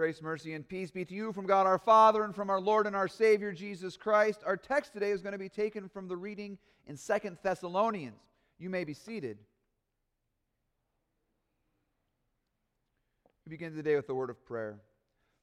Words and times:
Grace, 0.00 0.22
mercy, 0.22 0.54
and 0.54 0.66
peace 0.66 0.90
be 0.90 1.04
to 1.04 1.12
you 1.12 1.30
from 1.30 1.44
God 1.44 1.66
our 1.66 1.76
Father 1.76 2.24
and 2.24 2.34
from 2.34 2.48
our 2.48 2.58
Lord 2.58 2.86
and 2.86 2.96
our 2.96 3.06
Savior 3.06 3.52
Jesus 3.52 3.98
Christ. 3.98 4.40
Our 4.46 4.56
text 4.56 4.94
today 4.94 5.10
is 5.10 5.20
going 5.20 5.34
to 5.34 5.38
be 5.38 5.50
taken 5.50 5.90
from 5.90 6.08
the 6.08 6.16
reading 6.16 6.56
in 6.86 6.96
Second 6.96 7.36
Thessalonians. 7.42 8.22
You 8.58 8.70
may 8.70 8.84
be 8.84 8.94
seated. 8.94 9.36
We 13.44 13.50
begin 13.50 13.74
today 13.74 13.94
with 13.94 14.06
the 14.06 14.14
word 14.14 14.30
of 14.30 14.42
prayer. 14.46 14.80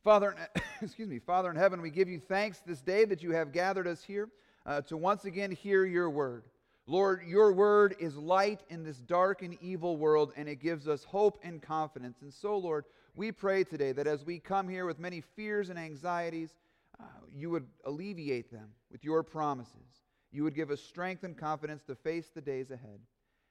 Father, 0.03 0.35
excuse 0.81 1.07
me, 1.07 1.19
Father 1.19 1.51
in 1.51 1.55
heaven, 1.55 1.79
we 1.79 1.91
give 1.91 2.09
you 2.09 2.19
thanks 2.19 2.59
this 2.65 2.81
day 2.81 3.05
that 3.05 3.21
you 3.21 3.33
have 3.33 3.53
gathered 3.53 3.85
us 3.85 4.03
here 4.03 4.27
uh, 4.65 4.81
to 4.81 4.97
once 4.97 5.25
again 5.25 5.51
hear 5.51 5.85
your 5.85 6.09
word. 6.09 6.45
Lord, 6.87 7.21
your 7.27 7.53
word 7.53 7.95
is 7.99 8.17
light 8.17 8.61
in 8.69 8.83
this 8.83 8.97
dark 8.97 9.43
and 9.43 9.55
evil 9.61 9.97
world, 9.97 10.33
and 10.35 10.49
it 10.49 10.55
gives 10.55 10.87
us 10.87 11.03
hope 11.03 11.37
and 11.43 11.61
confidence. 11.61 12.23
And 12.23 12.33
so, 12.33 12.57
Lord, 12.57 12.85
we 13.17 13.31
pray 13.31 13.63
today 13.63 13.91
that 13.93 14.05
as 14.05 14.23
we 14.23 14.37
come 14.37 14.69
here 14.69 14.85
with 14.85 14.99
many 14.99 15.21
fears 15.21 15.69
and 15.69 15.79
anxieties, 15.79 16.53
uh, 16.99 17.03
you 17.33 17.49
would 17.49 17.65
alleviate 17.83 18.51
them 18.51 18.69
with 18.91 19.03
your 19.03 19.23
promises. 19.23 20.03
You 20.31 20.43
would 20.43 20.53
give 20.53 20.69
us 20.69 20.81
strength 20.81 21.23
and 21.23 21.35
confidence 21.35 21.83
to 21.85 21.95
face 21.95 22.29
the 22.33 22.41
days 22.41 22.69
ahead. 22.69 22.99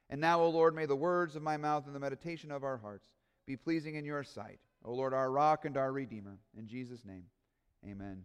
And 0.09 0.21
now, 0.21 0.39
O 0.39 0.49
Lord, 0.49 0.73
may 0.73 0.85
the 0.85 0.95
words 0.95 1.35
of 1.35 1.43
my 1.43 1.57
mouth 1.57 1.85
and 1.85 1.93
the 1.93 1.99
meditation 1.99 2.49
of 2.49 2.63
our 2.63 2.77
hearts 2.77 3.09
be 3.45 3.57
pleasing 3.57 3.95
in 3.95 4.05
your 4.05 4.23
sight. 4.23 4.59
O 4.85 4.93
Lord, 4.93 5.13
our 5.13 5.29
rock 5.29 5.65
and 5.65 5.75
our 5.75 5.91
redeemer. 5.91 6.37
In 6.57 6.65
Jesus' 6.65 7.03
name, 7.03 7.25
amen. 7.85 8.23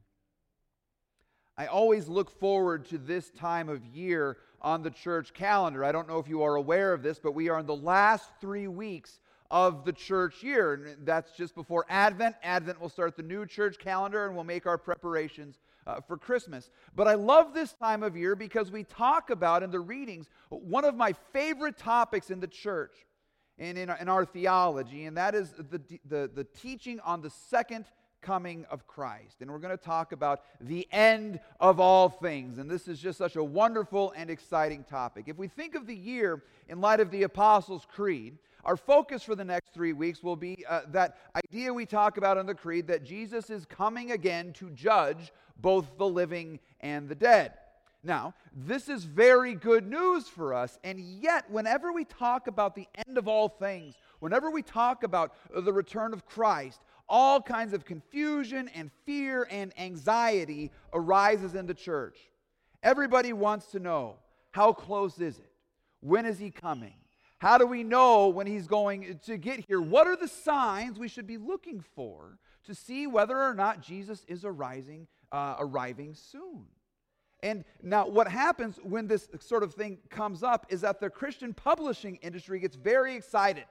I 1.59 1.67
always 1.67 2.06
look 2.06 2.31
forward 2.31 2.87
to 2.87 2.98
this 2.98 3.31
time 3.31 3.69
of 3.69 3.84
year 3.84 4.39
on 4.61 4.83
the 4.83 4.91
church 4.91 5.34
calendar. 5.34 5.84
I 5.84 5.91
don't 5.91 6.09
know 6.09 6.19
if 6.19 6.29
you 6.29 6.43
are 6.45 6.55
aware 6.55 6.93
of 6.93 7.03
this, 7.03 7.19
but 7.19 7.34
we 7.34 7.48
are 7.48 7.59
in 7.59 7.67
the 7.67 7.75
last 7.75 8.31
three 8.41 8.69
weeks 8.69 9.19
of 9.52 9.84
the 9.84 9.92
church 9.92 10.42
year. 10.42 10.73
And 10.73 11.06
that's 11.06 11.30
just 11.37 11.55
before 11.55 11.84
Advent. 11.91 12.34
Advent 12.42 12.80
will 12.80 12.88
start 12.88 13.16
the 13.16 13.23
new 13.23 13.47
church 13.47 13.78
calendar 13.78 14.27
and 14.27 14.34
we'll 14.34 14.45
make 14.45 14.66
our 14.66 14.78
preparations 14.78 15.61
uh, 15.86 16.00
for 16.00 16.17
Christmas. 16.17 16.70
But 16.97 17.06
I 17.06 17.14
love 17.14 17.53
this 17.53 17.75
time 17.75 18.03
of 18.03 18.17
year 18.17 18.34
because 18.34 18.72
we 18.72 18.83
talk 18.83 19.28
about 19.28 19.62
in 19.62 19.70
the 19.70 19.81
readings 19.81 20.27
one 20.48 20.86
of 20.86 20.97
my 20.97 21.14
favorite 21.33 21.77
topics 21.77 22.31
in 22.31 22.41
the 22.41 22.47
church 22.47 22.94
and 23.59 23.77
in, 23.77 23.91
in 24.00 24.09
our 24.09 24.25
theology, 24.25 25.05
and 25.05 25.17
that 25.19 25.34
is 25.34 25.53
the, 25.53 25.81
the, 26.09 26.31
the 26.34 26.44
teaching 26.44 26.98
on 27.00 27.20
the 27.20 27.31
second 27.31 27.84
coming 28.22 28.64
of 28.70 28.87
Christ. 28.87 29.37
And 29.41 29.50
we're 29.50 29.59
going 29.59 29.77
to 29.77 29.84
talk 29.84 30.12
about 30.12 30.42
the 30.61 30.89
end 30.92 31.41
of 31.61 31.78
all 31.78 32.09
things. 32.09 32.59
And 32.59 32.70
this 32.70 32.89
is 32.89 32.98
just 33.00 33.19
such 33.19 33.37
a 33.37 33.44
wonderful 33.44 34.14
and 34.16 34.31
exciting 34.31 34.84
topic. 34.84 35.25
If 35.27 35.37
we 35.37 35.48
think 35.48 35.75
of 35.75 35.87
the 35.87 35.94
year 35.94 36.42
in 36.69 36.81
light 36.81 37.00
of 37.00 37.11
the 37.11 37.25
Apostles' 37.25 37.87
Creed, 37.92 38.39
our 38.65 38.77
focus 38.77 39.23
for 39.23 39.35
the 39.35 39.45
next 39.45 39.75
three 39.75 39.93
weeks 39.93 40.23
will 40.23 40.37
be 40.37 40.65
uh, 40.69 40.83
that 40.89 41.19
idea 41.35 41.73
we 41.73 41.87
talk 41.87 42.17
about 42.17 42.39
in 42.39 42.47
the 42.47 42.55
Creed 42.55 42.87
that 42.87 43.05
Jesus 43.05 43.51
is 43.51 43.65
coming 43.65 44.13
again 44.13 44.53
to 44.55 44.71
judge 44.71 45.33
both 45.61 45.99
the 45.99 46.07
living 46.07 46.61
and 46.81 47.09
the 47.09 47.15
dead. 47.15 47.53
Now, 48.05 48.35
this 48.53 48.89
is 48.89 49.05
very 49.05 49.55
good 49.55 49.89
news 49.89 50.29
for 50.29 50.55
us, 50.55 50.79
and 50.83 50.99
yet, 50.99 51.49
whenever 51.51 51.93
we 51.93 52.05
talk 52.05 52.49
about 52.49 52.75
the 52.75 52.89
end 53.07 53.17
of 53.17 53.29
all 53.29 53.49
things, 53.49 53.95
whenever 54.19 54.51
we 54.51 54.63
talk 54.63 55.05
about 55.05 55.35
the 55.55 55.73
return 55.73 56.13
of 56.13 56.27
Christ, 56.27 56.81
all 57.09 57.41
kinds 57.41 57.73
of 57.73 57.85
confusion 57.85 58.69
and 58.75 58.91
fear 59.05 59.47
and 59.51 59.73
anxiety 59.79 60.73
arises 60.93 61.55
in 61.55 61.67
the 61.67 61.75
church. 61.75 62.19
Everybody 62.83 63.33
wants 63.33 63.67
to 63.73 63.79
know 63.79 64.17
how 64.51 64.73
close 64.73 65.21
is 65.21 65.39
it? 65.39 65.53
When 66.01 66.27
is 66.27 66.39
he 66.39 66.51
coming? 66.51 66.95
How 67.43 67.59
do 67.59 67.67
we 67.67 67.83
know 67.83 68.29
when 68.29 68.47
he's 68.47 68.69
going 68.69 69.19
to 69.25 69.37
get 69.37 69.65
here? 69.67 69.81
What 69.81 70.07
are 70.07 70.15
the 70.15 70.29
signs 70.29 70.97
we 70.97 71.09
should 71.09 71.27
be 71.27 71.39
looking 71.39 71.81
for 71.81 72.39
to 72.67 72.73
see 72.73 73.09
whether 73.09 73.37
or 73.37 73.53
not 73.53 73.83
Jesus 73.83 74.25
is 74.29 74.45
arising, 74.45 75.09
uh, 75.33 75.57
arriving 75.59 76.15
soon? 76.15 76.67
And 77.43 77.65
now, 77.83 78.07
what 78.07 78.29
happens 78.29 78.79
when 78.84 79.09
this 79.09 79.29
sort 79.41 79.65
of 79.65 79.75
thing 79.75 79.99
comes 80.09 80.44
up 80.44 80.66
is 80.69 80.83
that 80.83 81.00
the 81.00 81.11
Christian 81.11 81.53
publishing 81.53 82.15
industry 82.22 82.61
gets 82.61 82.77
very 82.77 83.16
excited 83.16 83.65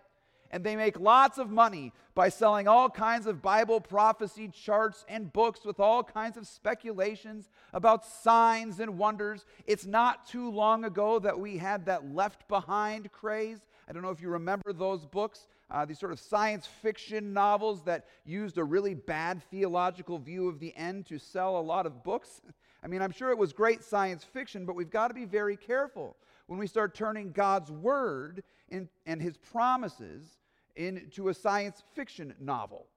and 0.52 0.64
they 0.64 0.76
make 0.76 1.00
lots 1.00 1.38
of 1.38 1.50
money 1.50 1.94
by 2.14 2.30
selling 2.30 2.68
all 2.68 2.90
kinds 2.90 3.26
of 3.26 3.42
Bible 3.42 3.80
prophecy 3.80 4.50
charts 4.50 5.06
and 5.08 5.32
books 5.32 5.66
with 5.66 5.80
all 5.80 6.04
kinds 6.04 6.36
of 6.38 6.46
speculations 6.46 7.50
about 7.74 8.06
signs 8.06 8.80
and 8.80 8.98
wonders. 8.98 9.46
It's 9.66 9.86
not 9.86 10.28
too 10.28 10.52
long 10.52 10.84
ago 10.84 11.20
that 11.20 11.40
we 11.40 11.58
had 11.58 11.86
that 11.86 12.14
left 12.14 12.48
behind 12.50 13.12
craze. 13.12 13.60
I 13.92 13.94
don't 13.94 14.04
know 14.04 14.10
if 14.10 14.22
you 14.22 14.30
remember 14.30 14.72
those 14.72 15.06
books, 15.06 15.48
uh, 15.70 15.84
these 15.84 16.00
sort 16.00 16.14
of 16.14 16.20
science 16.22 16.66
fiction 16.66 17.34
novels 17.34 17.84
that 17.84 18.06
used 18.24 18.58
a 18.58 18.64
really 18.64 18.94
bad 18.94 19.44
theological 19.52 20.18
view 20.18 20.48
of 20.48 20.62
the 20.62 20.74
end 20.78 21.08
to 21.08 21.20
sell 21.20 21.58
a 21.58 21.60
lot 21.60 21.86
of 21.86 22.02
books. 22.02 22.40
I 22.82 22.88
mean, 22.88 23.02
I'm 23.02 23.12
sure 23.12 23.32
it 23.32 23.38
was 23.38 23.52
great 23.52 23.84
science 23.84 24.24
fiction, 24.24 24.66
but 24.66 24.78
we've 24.78 24.90
got 24.90 25.10
to 25.10 25.14
be 25.14 25.26
very 25.26 25.58
careful 25.58 26.16
when 26.48 26.58
we 26.58 26.68
start 26.68 26.96
turning 26.96 27.34
God's 27.34 27.70
word 27.70 28.44
in, 28.70 28.88
and 29.06 29.22
his 29.22 29.36
promises 29.36 30.38
into 30.78 31.28
a 31.28 31.34
science 31.34 31.84
fiction 31.94 32.34
novel. 32.40 32.88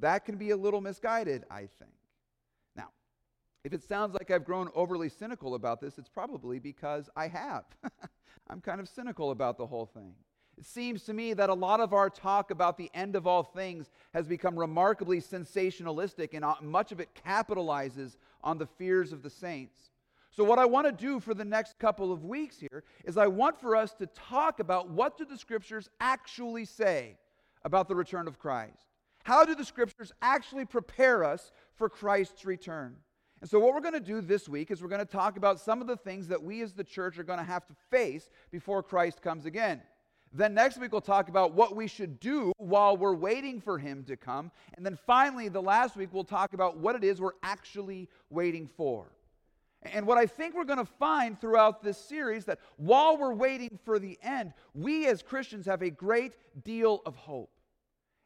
That 0.00 0.24
can 0.24 0.36
be 0.36 0.50
a 0.50 0.56
little 0.56 0.80
misguided, 0.80 1.44
I 1.48 1.68
think. 1.78 1.92
If 3.64 3.72
it 3.72 3.82
sounds 3.82 4.12
like 4.12 4.30
I've 4.30 4.44
grown 4.44 4.68
overly 4.74 5.08
cynical 5.08 5.54
about 5.54 5.80
this, 5.80 5.98
it's 5.98 6.08
probably 6.08 6.58
because 6.58 7.08
I 7.16 7.28
have. 7.28 7.64
I'm 8.50 8.60
kind 8.60 8.78
of 8.78 8.88
cynical 8.88 9.30
about 9.30 9.56
the 9.56 9.66
whole 9.66 9.86
thing. 9.86 10.12
It 10.58 10.66
seems 10.66 11.02
to 11.04 11.14
me 11.14 11.32
that 11.32 11.48
a 11.48 11.54
lot 11.54 11.80
of 11.80 11.94
our 11.94 12.10
talk 12.10 12.50
about 12.50 12.76
the 12.76 12.90
end 12.92 13.16
of 13.16 13.26
all 13.26 13.42
things 13.42 13.90
has 14.12 14.28
become 14.28 14.56
remarkably 14.56 15.20
sensationalistic, 15.20 16.34
and 16.34 16.44
uh, 16.44 16.54
much 16.60 16.92
of 16.92 17.00
it 17.00 17.08
capitalizes 17.26 18.18
on 18.42 18.58
the 18.58 18.66
fears 18.66 19.12
of 19.12 19.22
the 19.22 19.30
saints. 19.30 19.90
So, 20.30 20.44
what 20.44 20.58
I 20.58 20.66
want 20.66 20.86
to 20.86 20.92
do 20.92 21.18
for 21.18 21.32
the 21.32 21.44
next 21.44 21.78
couple 21.78 22.12
of 22.12 22.24
weeks 22.24 22.60
here 22.60 22.84
is 23.04 23.16
I 23.16 23.28
want 23.28 23.58
for 23.58 23.74
us 23.74 23.94
to 23.94 24.06
talk 24.06 24.60
about 24.60 24.90
what 24.90 25.16
do 25.16 25.24
the 25.24 25.38
scriptures 25.38 25.88
actually 26.00 26.66
say 26.66 27.16
about 27.64 27.88
the 27.88 27.96
return 27.96 28.28
of 28.28 28.38
Christ? 28.38 28.90
How 29.24 29.44
do 29.44 29.54
the 29.54 29.64
scriptures 29.64 30.12
actually 30.20 30.66
prepare 30.66 31.24
us 31.24 31.50
for 31.76 31.88
Christ's 31.88 32.44
return? 32.44 32.96
And 33.40 33.50
so, 33.50 33.58
what 33.58 33.74
we're 33.74 33.80
going 33.80 33.94
to 33.94 34.00
do 34.00 34.20
this 34.20 34.48
week 34.48 34.70
is 34.70 34.82
we're 34.82 34.88
going 34.88 35.00
to 35.00 35.04
talk 35.04 35.36
about 35.36 35.60
some 35.60 35.80
of 35.80 35.86
the 35.86 35.96
things 35.96 36.28
that 36.28 36.42
we 36.42 36.62
as 36.62 36.72
the 36.72 36.84
church 36.84 37.18
are 37.18 37.24
going 37.24 37.38
to 37.38 37.44
have 37.44 37.66
to 37.66 37.74
face 37.90 38.30
before 38.50 38.82
Christ 38.82 39.20
comes 39.22 39.44
again. 39.44 39.82
Then 40.32 40.52
next 40.52 40.78
week, 40.78 40.90
we'll 40.90 41.00
talk 41.00 41.28
about 41.28 41.52
what 41.54 41.76
we 41.76 41.86
should 41.86 42.18
do 42.18 42.52
while 42.56 42.96
we're 42.96 43.14
waiting 43.14 43.60
for 43.60 43.78
him 43.78 44.02
to 44.04 44.16
come. 44.16 44.50
And 44.76 44.84
then 44.84 44.98
finally, 45.06 45.48
the 45.48 45.62
last 45.62 45.96
week, 45.96 46.08
we'll 46.12 46.24
talk 46.24 46.54
about 46.54 46.76
what 46.78 46.96
it 46.96 47.04
is 47.04 47.20
we're 47.20 47.32
actually 47.44 48.08
waiting 48.30 48.68
for. 48.76 49.06
And 49.82 50.06
what 50.06 50.18
I 50.18 50.26
think 50.26 50.54
we're 50.54 50.64
going 50.64 50.78
to 50.78 50.84
find 50.84 51.40
throughout 51.40 51.82
this 51.82 51.98
series 51.98 52.46
that 52.46 52.58
while 52.76 53.16
we're 53.16 53.34
waiting 53.34 53.78
for 53.84 53.98
the 53.98 54.18
end, 54.22 54.52
we 54.74 55.06
as 55.06 55.22
Christians 55.22 55.66
have 55.66 55.82
a 55.82 55.90
great 55.90 56.32
deal 56.64 57.02
of 57.06 57.14
hope. 57.14 57.53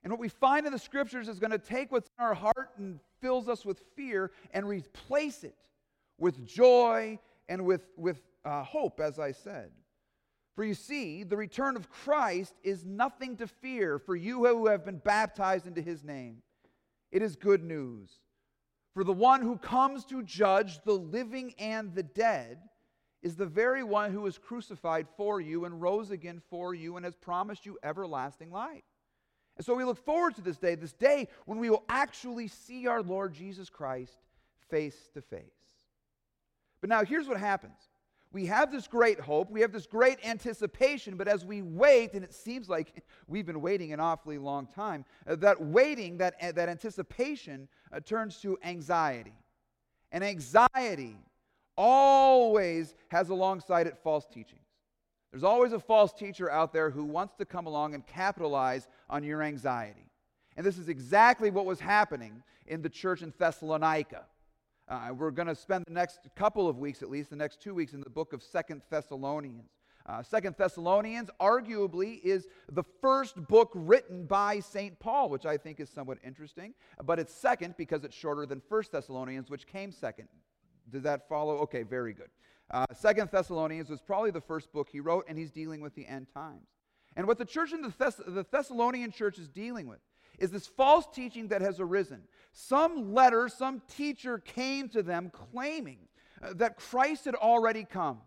And 0.03 0.13
what 0.13 0.21
we 0.21 0.29
find 0.29 0.67
in 0.67 0.73
the 0.73 0.79
scriptures 0.79 1.29
is 1.29 1.39
going 1.39 1.51
to 1.51 1.59
take 1.59 1.91
what's 1.91 2.11
in 2.19 2.25
our 2.25 2.35
heart 2.35 2.71
and 2.79 3.01
fills 3.21 3.49
us 3.49 3.65
with 3.65 3.83
fear 3.97 4.31
and 4.53 4.67
replace 4.69 5.45
it 5.45 5.57
with 6.19 6.47
joy 6.47 7.19
and 7.49 7.65
with, 7.65 7.89
with 7.97 8.21
uh, 8.45 8.63
hope, 8.63 9.01
as 9.01 9.19
I 9.19 9.33
said. 9.33 9.71
For 10.55 10.65
you 10.65 10.75
see, 10.75 11.23
the 11.23 11.37
return 11.37 11.77
of 11.77 11.89
Christ 11.89 12.55
is 12.65 12.85
nothing 12.85 13.37
to 13.37 13.47
fear 13.47 13.99
for 13.99 14.17
you 14.17 14.45
who 14.45 14.67
have 14.67 14.85
been 14.85 14.99
baptized 14.99 15.67
into 15.67 15.81
his 15.81 16.03
name. 16.03 16.43
It 17.13 17.23
is 17.23 17.37
good 17.37 17.63
news. 17.63 18.11
For 18.93 19.05
the 19.05 19.13
one 19.13 19.43
who 19.43 19.57
comes 19.59 20.05
to 20.07 20.23
judge 20.23 20.81
the 20.85 20.95
living 20.95 21.55
and 21.59 21.95
the 21.95 22.03
dead 22.03 22.59
is 23.23 23.37
the 23.37 23.47
very 23.47 23.85
one 23.85 24.13
who 24.13 24.23
was 24.23 24.39
crucified 24.39 25.07
for 25.17 25.41
you 25.41 25.65
and 25.65 25.81
rose 25.81 26.11
again 26.11 26.43
for 26.51 26.75
you 26.75 26.97
and 26.97 27.05
has 27.05 27.15
promised 27.15 27.65
you 27.65 27.79
everlasting 27.83 28.51
life. 28.51 28.83
And 29.59 29.67
so 29.67 29.75
we 29.75 29.85
look 29.85 29.99
forward 29.99 30.37
to 30.37 30.41
this 30.41 30.57
day, 30.57 30.77
this 30.77 30.93
day 30.93 31.29
when 31.45 31.59
we 31.59 31.69
will 31.69 31.83
actually 31.89 32.49
see 32.49 32.87
our 32.87 33.03
Lord 33.03 33.35
Jesus 33.35 33.69
Christ 33.69 34.17
face 34.71 35.11
to 35.15 35.21
face. 35.21 35.43
But 36.81 36.89
now 36.89 37.05
here's 37.05 37.27
what 37.29 37.39
happens 37.39 37.77
we 38.31 38.47
have 38.47 38.71
this 38.71 38.87
great 38.87 39.19
hope, 39.19 39.51
we 39.51 39.63
have 39.63 39.73
this 39.73 39.87
great 39.87 40.19
anticipation, 40.25 41.17
but 41.17 41.29
as 41.29 41.47
we 41.47 41.63
wait, 41.63 42.13
and 42.13 42.23
it 42.23 42.35
seems 42.35 42.69
like 42.69 43.03
we've 43.27 43.47
been 43.47 43.61
waiting 43.61 43.93
an 43.93 44.01
awfully 44.01 44.39
long 44.39 44.67
time, 44.67 45.05
uh, 45.27 45.35
that 45.37 45.61
waiting, 45.61 46.19
that, 46.19 46.35
uh, 46.43 46.53
that 46.53 46.69
anticipation 46.69 47.69
uh, 47.91 48.01
turns 48.01 48.37
to 48.43 48.59
anxiety. 48.63 49.33
And 50.13 50.23
anxiety 50.23 51.17
always 51.77 52.95
has 53.09 53.31
alongside 53.31 53.87
it 53.87 53.97
false 54.03 54.27
teachings. 54.27 54.68
There's 55.31 55.45
always 55.45 55.73
a 55.73 55.81
false 55.81 56.13
teacher 56.13 56.51
out 56.51 56.73
there 56.73 56.91
who 56.91 57.05
wants 57.05 57.35
to 57.37 57.45
come 57.45 57.67
along 57.67 57.95
and 57.95 58.07
capitalize 58.07 58.89
on 59.11 59.23
your 59.25 59.43
anxiety. 59.43 60.11
And 60.57 60.65
this 60.65 60.79
is 60.79 60.89
exactly 60.89 61.51
what 61.51 61.67
was 61.67 61.81
happening 61.81 62.43
in 62.67 62.83
the 62.83 62.89
church 62.89 63.23
in 63.23 63.33
Thessalonica. 63.39 64.25
Uh, 64.89 65.11
we're 65.15 65.31
going 65.31 65.49
to 65.49 65.55
spend 65.55 65.85
the 65.87 65.93
next 65.93 66.21
couple 66.35 66.67
of 66.67 66.79
weeks, 66.79 67.03
at 67.03 67.11
least, 67.11 67.31
the 67.31 67.37
next 67.37 67.61
two 67.61 67.75
weeks, 67.75 67.93
in 67.93 68.01
the 68.01 68.11
book 68.11 68.33
of 68.33 68.43
Second 68.43 68.81
Thessalonians. 68.91 69.71
Uh, 70.07 70.23
Second 70.23 70.57
Thessalonians 70.57 71.29
arguably 71.39 72.23
is 72.25 72.49
the 72.73 72.83
first 73.03 73.37
book 73.49 73.71
written 73.75 74.25
by 74.25 74.59
St. 74.61 74.99
Paul, 74.99 75.29
which 75.29 75.45
I 75.45 75.59
think 75.59 75.79
is 75.79 75.91
somewhat 75.91 76.17
interesting. 76.25 76.73
But 77.05 77.19
it's 77.19 77.35
second 77.35 77.75
because 77.77 78.05
it's 78.05 78.17
shorter 78.17 78.47
than 78.47 78.63
First 78.67 78.93
Thessalonians, 78.93 79.51
which 79.51 79.67
came 79.67 79.93
second. 79.93 80.29
Does 80.91 81.03
that 81.03 81.29
follow? 81.29 81.59
Okay, 81.59 81.83
very 81.83 82.15
good. 82.15 82.31
Uh, 82.71 82.85
Second 82.95 83.31
Thessalonians 83.31 83.89
was 83.89 84.01
probably 84.01 84.31
the 84.31 84.41
first 84.41 84.73
book 84.73 84.89
he 84.91 85.01
wrote, 85.01 85.25
and 85.29 85.39
he's 85.39 85.51
dealing 85.51 85.81
with 85.81 85.95
the 85.95 86.07
end 86.07 86.27
times. 86.35 86.69
And 87.17 87.27
what 87.27 87.39
the 87.39 87.45
church 87.45 87.73
in 87.73 87.83
the, 87.83 87.91
Thess- 87.91 88.21
the 88.27 88.47
Thessalonian 88.51 89.11
church 89.11 89.39
is 89.39 89.49
dealing 89.49 89.87
with 89.87 90.01
is 90.39 90.51
this 90.51 90.67
false 90.67 91.07
teaching 91.13 91.49
that 91.49 91.63
has 91.63 91.81
arisen. 91.81 92.23
Some 92.53 93.13
letter, 93.13 93.49
some 93.49 93.83
teacher 93.89 94.39
came 94.39 94.89
to 94.91 95.03
them 95.03 95.31
claiming 95.31 95.99
uh, 96.43 96.53
that 96.57 96.77
Christ 96.77 97.25
had 97.25 97.35
already 97.35 97.85
come. 97.85 98.21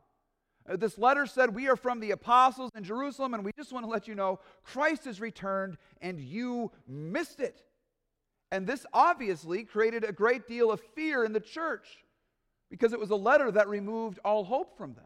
Uh, 0.69 0.75
this 0.75 0.97
letter 0.97 1.25
said, 1.25 1.55
We 1.55 1.69
are 1.69 1.75
from 1.75 1.99
the 1.99 2.11
apostles 2.11 2.71
in 2.75 2.83
Jerusalem, 2.83 3.33
and 3.33 3.45
we 3.45 3.51
just 3.55 3.71
want 3.71 3.85
to 3.85 3.89
let 3.89 4.07
you 4.07 4.15
know 4.15 4.39
Christ 4.63 5.05
has 5.05 5.21
returned, 5.21 5.77
and 6.01 6.19
you 6.19 6.71
missed 6.87 7.39
it. 7.39 7.63
And 8.51 8.67
this 8.67 8.85
obviously 8.91 9.63
created 9.63 10.03
a 10.03 10.11
great 10.11 10.47
deal 10.47 10.71
of 10.71 10.81
fear 10.93 11.23
in 11.23 11.31
the 11.31 11.39
church 11.39 12.03
because 12.71 12.93
it 12.93 12.99
was 12.99 13.11
a 13.11 13.15
letter 13.15 13.51
that 13.51 13.67
removed 13.67 14.17
all 14.25 14.43
hope 14.43 14.75
from 14.77 14.93
them. 14.93 15.03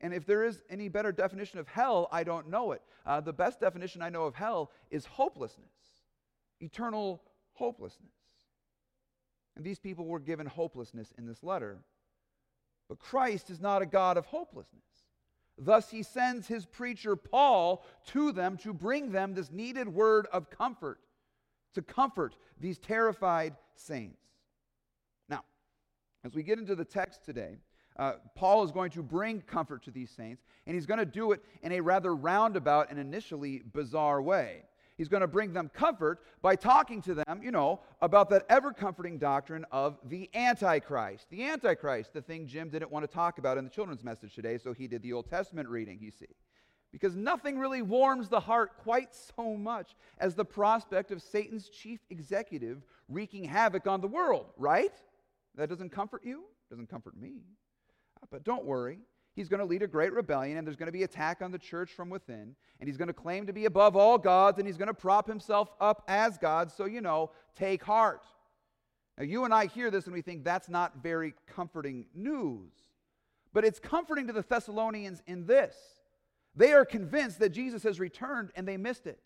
And 0.00 0.14
if 0.14 0.24
there 0.24 0.44
is 0.44 0.62
any 0.70 0.88
better 0.88 1.12
definition 1.12 1.58
of 1.58 1.68
hell, 1.68 2.08
I 2.10 2.24
don't 2.24 2.48
know 2.48 2.72
it. 2.72 2.80
Uh, 3.04 3.20
the 3.20 3.34
best 3.34 3.60
definition 3.60 4.00
I 4.00 4.08
know 4.08 4.24
of 4.24 4.34
hell 4.34 4.72
is 4.90 5.04
hopelessness, 5.04 5.68
eternal 6.58 7.22
hopelessness. 7.52 8.08
And 9.56 9.64
these 9.64 9.78
people 9.78 10.06
were 10.06 10.18
given 10.18 10.46
hopelessness 10.46 11.12
in 11.18 11.26
this 11.26 11.42
letter. 11.42 11.80
But 12.88 12.98
Christ 12.98 13.50
is 13.50 13.60
not 13.60 13.82
a 13.82 13.86
God 13.86 14.16
of 14.16 14.24
hopelessness. 14.24 14.80
Thus, 15.58 15.90
he 15.90 16.02
sends 16.02 16.48
his 16.48 16.64
preacher 16.64 17.14
Paul 17.14 17.84
to 18.06 18.32
them 18.32 18.56
to 18.58 18.72
bring 18.72 19.12
them 19.12 19.34
this 19.34 19.50
needed 19.52 19.86
word 19.86 20.26
of 20.32 20.48
comfort, 20.48 20.98
to 21.74 21.82
comfort 21.82 22.36
these 22.58 22.78
terrified 22.78 23.54
saints. 23.74 24.19
As 26.24 26.34
we 26.34 26.42
get 26.42 26.58
into 26.58 26.74
the 26.74 26.84
text 26.84 27.24
today, 27.24 27.56
uh, 27.98 28.14
Paul 28.34 28.62
is 28.64 28.70
going 28.70 28.90
to 28.90 29.02
bring 29.02 29.40
comfort 29.42 29.82
to 29.84 29.90
these 29.90 30.10
saints, 30.10 30.44
and 30.66 30.74
he's 30.74 30.86
going 30.86 30.98
to 30.98 31.06
do 31.06 31.32
it 31.32 31.42
in 31.62 31.72
a 31.72 31.80
rather 31.80 32.14
roundabout 32.14 32.90
and 32.90 32.98
initially 32.98 33.62
bizarre 33.72 34.20
way. 34.20 34.62
He's 34.98 35.08
going 35.08 35.22
to 35.22 35.26
bring 35.26 35.54
them 35.54 35.70
comfort 35.72 36.20
by 36.42 36.56
talking 36.56 37.00
to 37.02 37.14
them, 37.14 37.40
you 37.42 37.50
know, 37.50 37.80
about 38.02 38.28
that 38.30 38.44
ever 38.50 38.70
comforting 38.70 39.16
doctrine 39.16 39.64
of 39.72 39.98
the 40.04 40.28
Antichrist. 40.34 41.26
The 41.30 41.44
Antichrist, 41.44 42.12
the 42.12 42.20
thing 42.20 42.46
Jim 42.46 42.68
didn't 42.68 42.90
want 42.90 43.08
to 43.08 43.14
talk 43.14 43.38
about 43.38 43.56
in 43.56 43.64
the 43.64 43.70
children's 43.70 44.04
message 44.04 44.34
today, 44.34 44.58
so 44.58 44.74
he 44.74 44.86
did 44.86 45.02
the 45.02 45.14
Old 45.14 45.30
Testament 45.30 45.70
reading, 45.70 45.98
you 46.02 46.10
see. 46.10 46.26
Because 46.92 47.16
nothing 47.16 47.58
really 47.58 47.80
warms 47.80 48.28
the 48.28 48.40
heart 48.40 48.76
quite 48.76 49.14
so 49.14 49.56
much 49.56 49.94
as 50.18 50.34
the 50.34 50.44
prospect 50.44 51.12
of 51.12 51.22
Satan's 51.22 51.70
chief 51.70 52.00
executive 52.10 52.84
wreaking 53.08 53.44
havoc 53.44 53.86
on 53.86 54.02
the 54.02 54.08
world, 54.08 54.46
right? 54.58 54.92
That 55.56 55.68
doesn't 55.68 55.90
comfort 55.90 56.22
you, 56.24 56.44
doesn't 56.70 56.88
comfort 56.88 57.16
me. 57.16 57.42
Uh, 58.22 58.26
but 58.30 58.44
don't 58.44 58.64
worry, 58.64 59.00
he's 59.34 59.48
going 59.48 59.60
to 59.60 59.66
lead 59.66 59.82
a 59.82 59.86
great 59.86 60.12
rebellion, 60.12 60.58
and 60.58 60.66
there's 60.66 60.76
going 60.76 60.86
to 60.86 60.92
be 60.92 61.02
attack 61.02 61.42
on 61.42 61.50
the 61.50 61.58
church 61.58 61.90
from 61.90 62.10
within, 62.10 62.54
and 62.78 62.88
he's 62.88 62.96
going 62.96 63.08
to 63.08 63.14
claim 63.14 63.46
to 63.46 63.52
be 63.52 63.64
above 63.64 63.96
all 63.96 64.18
gods, 64.18 64.58
and 64.58 64.66
he's 64.66 64.76
going 64.76 64.88
to 64.88 64.94
prop 64.94 65.26
himself 65.26 65.70
up 65.80 66.04
as 66.08 66.38
God. 66.38 66.70
So, 66.70 66.84
you 66.84 67.00
know, 67.00 67.30
take 67.56 67.82
heart. 67.82 68.24
Now, 69.18 69.24
you 69.24 69.44
and 69.44 69.52
I 69.52 69.66
hear 69.66 69.90
this 69.90 70.06
and 70.06 70.14
we 70.14 70.22
think 70.22 70.44
that's 70.44 70.68
not 70.68 71.02
very 71.02 71.34
comforting 71.46 72.06
news. 72.14 72.72
But 73.52 73.64
it's 73.64 73.78
comforting 73.78 74.26
to 74.28 74.32
the 74.32 74.44
Thessalonians 74.48 75.22
in 75.26 75.46
this 75.46 75.76
they 76.56 76.72
are 76.72 76.84
convinced 76.84 77.38
that 77.38 77.50
Jesus 77.50 77.84
has 77.84 78.00
returned 78.00 78.50
and 78.56 78.66
they 78.66 78.76
missed 78.76 79.06
it. 79.06 79.20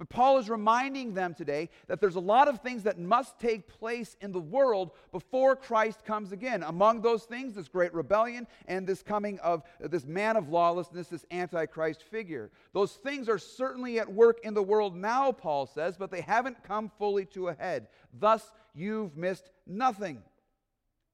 But 0.00 0.08
Paul 0.08 0.38
is 0.38 0.48
reminding 0.48 1.12
them 1.12 1.34
today 1.34 1.68
that 1.86 2.00
there's 2.00 2.16
a 2.16 2.20
lot 2.20 2.48
of 2.48 2.60
things 2.60 2.84
that 2.84 2.98
must 2.98 3.38
take 3.38 3.68
place 3.68 4.16
in 4.22 4.32
the 4.32 4.40
world 4.40 4.92
before 5.12 5.54
Christ 5.54 6.06
comes 6.06 6.32
again. 6.32 6.62
Among 6.62 7.02
those 7.02 7.24
things, 7.24 7.54
this 7.54 7.68
great 7.68 7.92
rebellion 7.92 8.46
and 8.66 8.86
this 8.86 9.02
coming 9.02 9.38
of 9.40 9.62
this 9.78 10.06
man 10.06 10.38
of 10.38 10.48
lawlessness, 10.48 11.08
this 11.08 11.26
antichrist 11.30 12.02
figure. 12.02 12.50
Those 12.72 12.92
things 12.92 13.28
are 13.28 13.36
certainly 13.36 13.98
at 13.98 14.10
work 14.10 14.40
in 14.42 14.54
the 14.54 14.62
world 14.62 14.96
now, 14.96 15.32
Paul 15.32 15.66
says, 15.66 15.98
but 15.98 16.10
they 16.10 16.22
haven't 16.22 16.64
come 16.64 16.90
fully 16.98 17.26
to 17.26 17.48
a 17.48 17.54
head. 17.54 17.88
Thus, 18.18 18.50
you've 18.74 19.18
missed 19.18 19.50
nothing. 19.66 20.22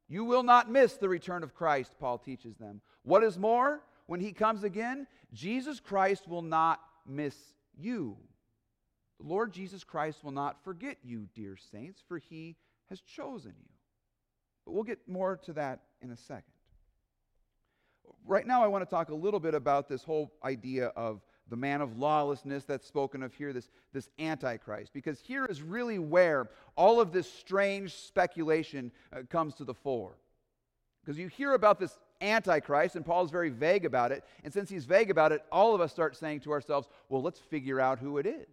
You 0.09 0.25
will 0.25 0.44
not 0.44 0.71
miss 0.71 0.93
the 0.93 1.09
return 1.09 1.43
of 1.43 1.56
Christ, 1.56 1.97
Paul 1.99 2.19
teaches 2.19 2.55
them. 2.55 2.81
What 3.03 3.25
is 3.25 3.37
more, 3.37 3.81
when 4.06 4.21
he 4.21 4.31
comes 4.31 4.62
again, 4.62 5.09
Jesus 5.32 5.81
Christ 5.81 6.29
will 6.29 6.43
not 6.43 6.81
miss 7.05 7.35
you. 7.77 8.17
The 9.21 9.27
Lord 9.27 9.53
Jesus 9.53 9.85
Christ 9.85 10.23
will 10.23 10.33
not 10.33 10.63
forget 10.63 10.99
you, 11.03 11.29
dear 11.35 11.57
saints, 11.73 12.03
for 12.07 12.19
he 12.19 12.57
has 12.91 13.01
chosen 13.01 13.55
you. 13.59 13.71
But 14.65 14.73
we'll 14.73 14.85
get 14.85 15.09
more 15.09 15.37
to 15.45 15.53
that 15.55 15.81
in 16.03 16.11
a 16.11 16.17
second. 16.17 16.45
Right 18.27 18.47
now, 18.47 18.63
I 18.63 18.67
want 18.67 18.85
to 18.85 18.91
talk 18.91 19.09
a 19.09 19.15
little 19.15 19.41
bit 19.41 19.55
about 19.55 19.89
this 19.89 20.03
whole 20.03 20.33
idea 20.45 20.87
of 20.89 21.21
the 21.49 21.57
man 21.57 21.81
of 21.81 21.97
lawlessness 21.99 22.65
that's 22.65 22.87
spoken 22.87 23.23
of 23.23 23.33
here, 23.33 23.53
this, 23.53 23.71
this 23.93 24.09
Antichrist, 24.19 24.93
because 24.93 25.21
here 25.21 25.47
is 25.47 25.63
really 25.63 25.99
where 25.99 26.51
all 26.77 27.01
of 27.01 27.13
this 27.13 27.31
strange 27.31 27.95
speculation 27.95 28.91
uh, 29.13 29.21
comes 29.31 29.55
to 29.55 29.65
the 29.65 29.75
fore. 29.75 30.19
Because 31.05 31.19
you 31.19 31.29
hear 31.29 31.55
about 31.55 31.79
this 31.79 31.97
Antichrist, 32.21 32.97
and 32.97 33.07
Paul 33.07 33.25
is 33.25 33.31
very 33.31 33.51
vague 33.51 33.85
about 33.85 34.11
it. 34.11 34.25
And 34.43 34.53
since 34.53 34.69
he's 34.69 34.87
vague 34.87 35.11
about 35.11 35.31
it, 35.31 35.43
all 35.53 35.75
of 35.75 35.81
us 35.81 35.93
start 35.93 36.17
saying 36.17 36.41
to 36.41 36.53
ourselves, 36.53 36.89
well, 37.09 37.23
let's 37.23 37.39
figure 37.39 37.81
out 37.81 38.01
who 38.01 38.19
it 38.19 38.27
is. 38.27 38.49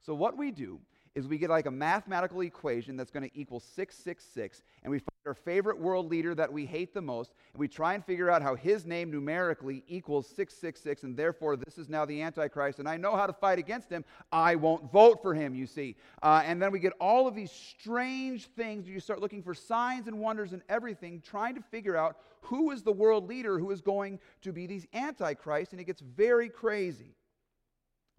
So 0.00 0.14
what 0.14 0.36
we 0.36 0.50
do 0.50 0.80
is 1.14 1.26
we 1.26 1.36
get 1.36 1.50
like 1.50 1.66
a 1.66 1.70
mathematical 1.70 2.40
equation 2.42 2.96
that's 2.96 3.10
going 3.10 3.28
to 3.28 3.38
equal 3.38 3.60
666, 3.60 4.62
and 4.82 4.90
we 4.90 4.98
find 4.98 5.08
our 5.26 5.34
favorite 5.34 5.78
world 5.78 6.08
leader 6.08 6.34
that 6.34 6.52
we 6.52 6.64
hate 6.64 6.94
the 6.94 7.02
most, 7.02 7.32
and 7.52 7.60
we 7.60 7.66
try 7.66 7.94
and 7.94 8.04
figure 8.04 8.30
out 8.30 8.40
how 8.40 8.54
his 8.54 8.86
name 8.86 9.10
numerically 9.10 9.82
equals 9.88 10.26
666, 10.28 11.02
and 11.02 11.16
therefore 11.16 11.56
this 11.56 11.76
is 11.76 11.88
now 11.88 12.04
the 12.04 12.22
Antichrist, 12.22 12.78
and 12.78 12.88
I 12.88 12.96
know 12.96 13.16
how 13.16 13.26
to 13.26 13.32
fight 13.32 13.58
against 13.58 13.90
him. 13.90 14.04
I 14.30 14.54
won't 14.54 14.90
vote 14.92 15.20
for 15.20 15.34
him, 15.34 15.54
you 15.54 15.66
see. 15.66 15.96
Uh, 16.22 16.42
and 16.44 16.62
then 16.62 16.70
we 16.70 16.78
get 16.78 16.92
all 17.00 17.26
of 17.26 17.34
these 17.34 17.52
strange 17.52 18.46
things. 18.56 18.86
You 18.86 19.00
start 19.00 19.20
looking 19.20 19.42
for 19.42 19.54
signs 19.54 20.06
and 20.06 20.20
wonders 20.20 20.52
and 20.52 20.62
everything, 20.68 21.20
trying 21.20 21.56
to 21.56 21.62
figure 21.62 21.96
out 21.96 22.18
who 22.42 22.70
is 22.70 22.82
the 22.82 22.92
world 22.92 23.28
leader 23.28 23.58
who 23.58 23.70
is 23.72 23.80
going 23.80 24.20
to 24.42 24.52
be 24.52 24.66
these 24.66 24.86
Antichrist, 24.94 25.72
and 25.72 25.80
it 25.80 25.84
gets 25.84 26.00
very 26.00 26.48
crazy. 26.48 27.16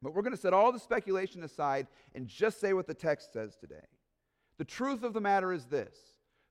But 0.01 0.13
we're 0.13 0.21
going 0.21 0.35
to 0.35 0.41
set 0.41 0.53
all 0.53 0.71
the 0.71 0.79
speculation 0.79 1.43
aside 1.43 1.87
and 2.15 2.27
just 2.27 2.59
say 2.59 2.73
what 2.73 2.87
the 2.87 2.93
text 2.93 3.33
says 3.33 3.55
today. 3.55 3.75
The 4.57 4.65
truth 4.65 5.03
of 5.03 5.13
the 5.13 5.21
matter 5.21 5.51
is 5.51 5.65
this 5.65 5.95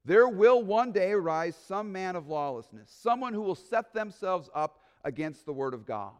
there 0.04 0.28
will 0.28 0.62
one 0.62 0.92
day 0.92 1.12
arise 1.12 1.56
some 1.66 1.92
man 1.92 2.16
of 2.16 2.28
lawlessness, 2.28 2.90
someone 2.90 3.34
who 3.34 3.42
will 3.42 3.54
set 3.54 3.92
themselves 3.92 4.48
up 4.54 4.80
against 5.04 5.44
the 5.44 5.52
word 5.52 5.74
of 5.74 5.86
God. 5.86 6.12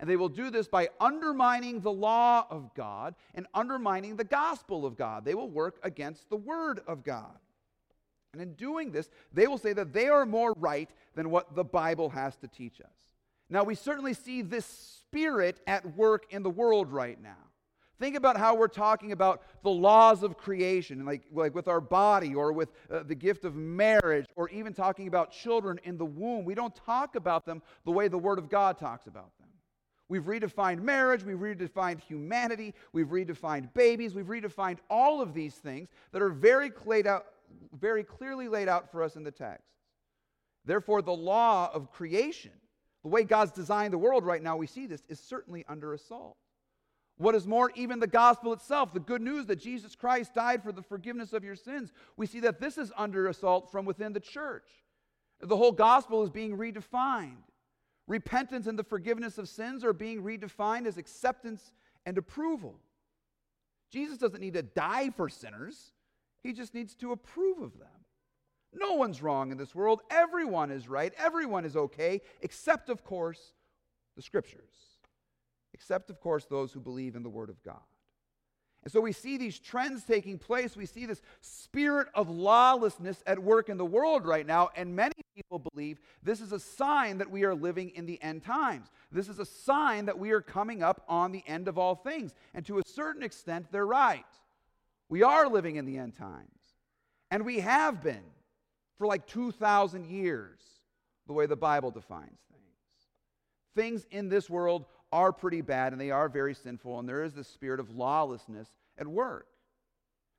And 0.00 0.08
they 0.08 0.16
will 0.16 0.28
do 0.28 0.50
this 0.50 0.66
by 0.66 0.88
undermining 1.00 1.80
the 1.80 1.92
law 1.92 2.46
of 2.50 2.74
God 2.74 3.14
and 3.34 3.46
undermining 3.54 4.16
the 4.16 4.24
gospel 4.24 4.84
of 4.84 4.96
God. 4.96 5.24
They 5.24 5.34
will 5.34 5.50
work 5.50 5.78
against 5.82 6.28
the 6.28 6.36
word 6.36 6.80
of 6.86 7.04
God. 7.04 7.38
And 8.32 8.42
in 8.42 8.54
doing 8.54 8.90
this, 8.90 9.10
they 9.32 9.46
will 9.46 9.58
say 9.58 9.74
that 9.74 9.92
they 9.92 10.08
are 10.08 10.24
more 10.24 10.54
right 10.56 10.90
than 11.14 11.30
what 11.30 11.54
the 11.54 11.64
Bible 11.64 12.08
has 12.08 12.36
to 12.38 12.48
teach 12.48 12.80
us. 12.80 13.11
Now, 13.50 13.64
we 13.64 13.74
certainly 13.74 14.14
see 14.14 14.42
this 14.42 14.64
spirit 14.64 15.60
at 15.66 15.96
work 15.96 16.24
in 16.30 16.42
the 16.42 16.50
world 16.50 16.90
right 16.90 17.20
now. 17.20 17.36
Think 17.98 18.16
about 18.16 18.36
how 18.36 18.56
we're 18.56 18.66
talking 18.66 19.12
about 19.12 19.42
the 19.62 19.70
laws 19.70 20.24
of 20.24 20.36
creation, 20.36 21.04
like, 21.04 21.22
like 21.30 21.54
with 21.54 21.68
our 21.68 21.80
body 21.80 22.34
or 22.34 22.52
with 22.52 22.72
uh, 22.90 23.04
the 23.04 23.14
gift 23.14 23.44
of 23.44 23.54
marriage, 23.54 24.26
or 24.34 24.48
even 24.48 24.72
talking 24.72 25.06
about 25.06 25.30
children 25.30 25.78
in 25.84 25.98
the 25.98 26.04
womb. 26.04 26.44
We 26.44 26.56
don't 26.56 26.74
talk 26.74 27.14
about 27.14 27.46
them 27.46 27.62
the 27.84 27.92
way 27.92 28.08
the 28.08 28.18
Word 28.18 28.38
of 28.38 28.48
God 28.48 28.76
talks 28.76 29.06
about 29.06 29.30
them. 29.38 29.48
We've 30.08 30.24
redefined 30.24 30.82
marriage, 30.82 31.22
we've 31.22 31.38
redefined 31.38 32.00
humanity, 32.00 32.74
we've 32.92 33.06
redefined 33.06 33.72
babies, 33.72 34.14
we've 34.14 34.26
redefined 34.26 34.78
all 34.90 35.20
of 35.20 35.32
these 35.32 35.54
things 35.54 35.88
that 36.10 36.22
are 36.22 36.28
very, 36.28 36.72
laid 36.84 37.06
out, 37.06 37.26
very 37.78 38.02
clearly 38.02 38.48
laid 38.48 38.68
out 38.68 38.90
for 38.90 39.02
us 39.02 39.14
in 39.14 39.22
the 39.22 39.30
text. 39.30 39.68
Therefore, 40.64 41.02
the 41.02 41.12
law 41.12 41.70
of 41.72 41.92
creation 41.92 42.52
the 43.02 43.08
way 43.08 43.24
God's 43.24 43.52
designed 43.52 43.92
the 43.92 43.98
world 43.98 44.24
right 44.24 44.42
now, 44.42 44.56
we 44.56 44.66
see 44.66 44.86
this, 44.86 45.02
is 45.08 45.18
certainly 45.18 45.64
under 45.68 45.92
assault. 45.92 46.36
What 47.18 47.34
is 47.34 47.46
more, 47.46 47.70
even 47.74 48.00
the 48.00 48.06
gospel 48.06 48.52
itself, 48.52 48.92
the 48.92 49.00
good 49.00 49.22
news 49.22 49.46
that 49.46 49.56
Jesus 49.56 49.94
Christ 49.94 50.34
died 50.34 50.62
for 50.62 50.72
the 50.72 50.82
forgiveness 50.82 51.32
of 51.32 51.44
your 51.44 51.56
sins, 51.56 51.92
we 52.16 52.26
see 52.26 52.40
that 52.40 52.60
this 52.60 52.78
is 52.78 52.92
under 52.96 53.28
assault 53.28 53.70
from 53.70 53.84
within 53.84 54.12
the 54.12 54.20
church. 54.20 54.68
The 55.40 55.56
whole 55.56 55.72
gospel 55.72 56.22
is 56.22 56.30
being 56.30 56.56
redefined. 56.56 57.42
Repentance 58.08 58.66
and 58.66 58.78
the 58.78 58.84
forgiveness 58.84 59.38
of 59.38 59.48
sins 59.48 59.84
are 59.84 59.92
being 59.92 60.22
redefined 60.22 60.86
as 60.86 60.98
acceptance 60.98 61.72
and 62.06 62.18
approval. 62.18 62.76
Jesus 63.90 64.18
doesn't 64.18 64.40
need 64.40 64.54
to 64.54 64.62
die 64.62 65.10
for 65.10 65.28
sinners, 65.28 65.92
he 66.42 66.52
just 66.52 66.74
needs 66.74 66.94
to 66.96 67.12
approve 67.12 67.58
of 67.60 67.78
them. 67.78 67.88
No 68.72 68.94
one's 68.94 69.22
wrong 69.22 69.52
in 69.52 69.58
this 69.58 69.74
world. 69.74 70.00
Everyone 70.10 70.70
is 70.70 70.88
right. 70.88 71.12
Everyone 71.18 71.64
is 71.64 71.76
okay, 71.76 72.22
except, 72.40 72.88
of 72.88 73.04
course, 73.04 73.52
the 74.16 74.22
scriptures, 74.22 74.72
except, 75.74 76.10
of 76.10 76.20
course, 76.20 76.46
those 76.46 76.72
who 76.72 76.80
believe 76.80 77.14
in 77.14 77.22
the 77.22 77.28
Word 77.28 77.50
of 77.50 77.62
God. 77.62 77.80
And 78.84 78.90
so 78.90 79.00
we 79.00 79.12
see 79.12 79.36
these 79.36 79.60
trends 79.60 80.02
taking 80.02 80.38
place. 80.38 80.76
We 80.76 80.86
see 80.86 81.06
this 81.06 81.22
spirit 81.40 82.08
of 82.14 82.28
lawlessness 82.28 83.22
at 83.26 83.38
work 83.38 83.68
in 83.68 83.76
the 83.76 83.84
world 83.84 84.26
right 84.26 84.46
now. 84.46 84.70
And 84.74 84.96
many 84.96 85.14
people 85.36 85.60
believe 85.60 86.00
this 86.22 86.40
is 86.40 86.50
a 86.50 86.58
sign 86.58 87.18
that 87.18 87.30
we 87.30 87.44
are 87.44 87.54
living 87.54 87.90
in 87.90 88.06
the 88.06 88.20
end 88.20 88.42
times. 88.42 88.88
This 89.12 89.28
is 89.28 89.38
a 89.38 89.46
sign 89.46 90.06
that 90.06 90.18
we 90.18 90.32
are 90.32 90.40
coming 90.40 90.82
up 90.82 91.04
on 91.08 91.30
the 91.30 91.44
end 91.46 91.68
of 91.68 91.78
all 91.78 91.94
things. 91.94 92.34
And 92.54 92.66
to 92.66 92.78
a 92.78 92.82
certain 92.84 93.22
extent, 93.22 93.66
they're 93.70 93.86
right. 93.86 94.24
We 95.08 95.22
are 95.22 95.48
living 95.48 95.76
in 95.76 95.84
the 95.84 95.98
end 95.98 96.16
times. 96.16 96.48
And 97.30 97.44
we 97.46 97.60
have 97.60 98.02
been 98.02 98.24
for 99.02 99.08
like 99.08 99.26
2,000 99.26 100.06
years, 100.06 100.60
the 101.26 101.32
way 101.32 101.46
the 101.46 101.56
Bible 101.56 101.90
defines 101.90 102.38
things. 102.52 102.62
Things 103.74 104.06
in 104.12 104.28
this 104.28 104.48
world 104.48 104.84
are 105.10 105.32
pretty 105.32 105.60
bad 105.60 105.90
and 105.90 106.00
they 106.00 106.12
are 106.12 106.28
very 106.28 106.54
sinful, 106.54 107.00
and 107.00 107.08
there 107.08 107.24
is 107.24 107.32
this 107.32 107.48
spirit 107.48 107.80
of 107.80 107.90
lawlessness 107.90 108.68
at 108.96 109.08
work. 109.08 109.48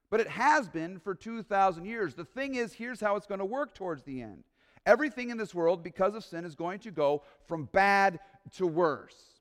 But 0.09 0.21
it 0.21 0.29
has 0.29 0.69
been 0.69 0.97
for 0.97 1.13
2,000 1.13 1.83
years. 1.83 2.13
The 2.13 2.23
thing 2.23 2.55
is, 2.55 2.71
here's 2.71 3.01
how 3.01 3.17
it's 3.17 3.27
going 3.27 3.39
to 3.39 3.45
work 3.45 3.75
towards 3.75 4.03
the 4.03 4.21
end. 4.21 4.45
Everything 4.85 5.29
in 5.29 5.37
this 5.37 5.53
world, 5.53 5.83
because 5.83 6.15
of 6.15 6.23
sin, 6.23 6.45
is 6.45 6.55
going 6.55 6.79
to 6.79 6.91
go 6.91 7.23
from 7.45 7.65
bad 7.73 8.21
to 8.55 8.65
worse. 8.65 9.32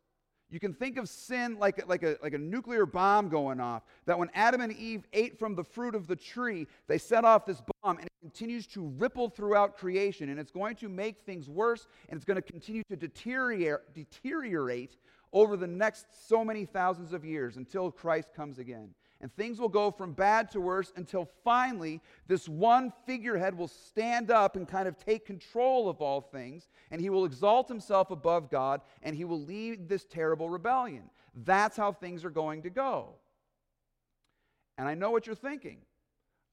You 0.53 0.61
can 0.61 0.75
think 0.75 0.99
of 0.99 1.09
sin 1.09 1.59
like, 1.59 1.89
like, 1.89 2.03
a, 2.03 2.19
like 2.23 2.35
a 2.35 2.39
nuclear 2.39 2.85
bomb 2.85 3.31
going 3.31 3.59
off. 3.59 3.85
That 4.05 4.19
when 4.19 4.29
Adam 4.35 4.61
and 4.61 4.71
Eve 4.75 5.07
ate 5.15 5.39
from 5.39 5.55
the 5.55 5.65
fruit 5.65 5.95
of 5.95 6.07
the 6.07 6.15
tree, 6.15 6.67
they 6.89 6.99
set 6.99 7.25
off 7.25 7.47
this 7.47 7.63
bomb 7.83 7.97
and 7.97 8.05
it 8.05 8.13
continues 8.21 8.67
to 8.69 8.87
ripple 8.99 9.31
throughout 9.31 9.79
creation. 9.79 10.29
And 10.29 10.39
it's 10.39 10.51
going 10.51 10.77
to 10.77 10.91
make 10.91 11.23
things 11.25 11.49
worse 11.49 11.87
and 12.11 12.19
it's 12.19 12.27
going 12.27 12.37
to 12.37 12.43
continue 12.43 12.83
to 12.91 12.97
deteriorate, 12.97 13.81
deteriorate 13.95 14.99
over 15.33 15.57
the 15.57 15.67
next 15.67 16.29
so 16.29 16.45
many 16.45 16.67
thousands 16.67 17.15
of 17.15 17.25
years 17.25 17.57
until 17.57 17.91
Christ 17.91 18.35
comes 18.35 18.59
again. 18.59 18.91
And 19.23 19.33
things 19.37 19.61
will 19.61 19.69
go 19.69 19.93
from 19.93 20.13
bad 20.13 20.51
to 20.51 20.61
worse 20.61 20.93
until 20.97 21.31
finally 21.45 22.01
this 22.27 22.49
one 22.49 22.93
figurehead 23.07 23.57
will 23.57 23.69
stand 23.69 24.33
up 24.33 24.57
and 24.57 24.67
kind 24.67 24.89
of 24.89 24.99
take 24.99 25.25
control 25.25 25.89
of 25.89 26.03
all 26.03 26.21
things, 26.21 26.69
and 26.91 27.01
he 27.01 27.09
will 27.09 27.25
exalt 27.25 27.69
himself 27.69 28.11
above 28.11 28.51
God, 28.51 28.81
and 29.01 29.15
he 29.15 29.25
will 29.25 29.41
lead 29.41 29.89
this 29.89 30.05
terrible 30.05 30.51
rebellion. 30.51 31.09
That's 31.45 31.77
how 31.77 31.93
things 31.93 32.25
are 32.25 32.31
going 32.31 32.63
to 32.63 32.71
go. 32.71 33.15
And 34.77 34.89
I 34.89 34.95
know 34.95 35.13
what 35.13 35.27
you're 35.27 35.37
thinking. 35.37 35.79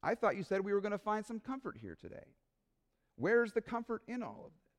I 0.03 0.13
thought 0.13 0.37
you 0.37 0.43
said 0.43 0.61
we 0.61 0.73
were 0.73 0.81
going 0.81 0.91
to 0.91 0.99
find 0.99 1.25
some 1.25 1.39
comfort 1.39 1.77
here 1.81 1.97
today. 1.99 2.35
Where's 3.15 3.51
the 3.51 3.61
comfort 3.61 4.03
in 4.07 4.21
all 4.21 4.43
of 4.45 4.51
this? 4.51 4.69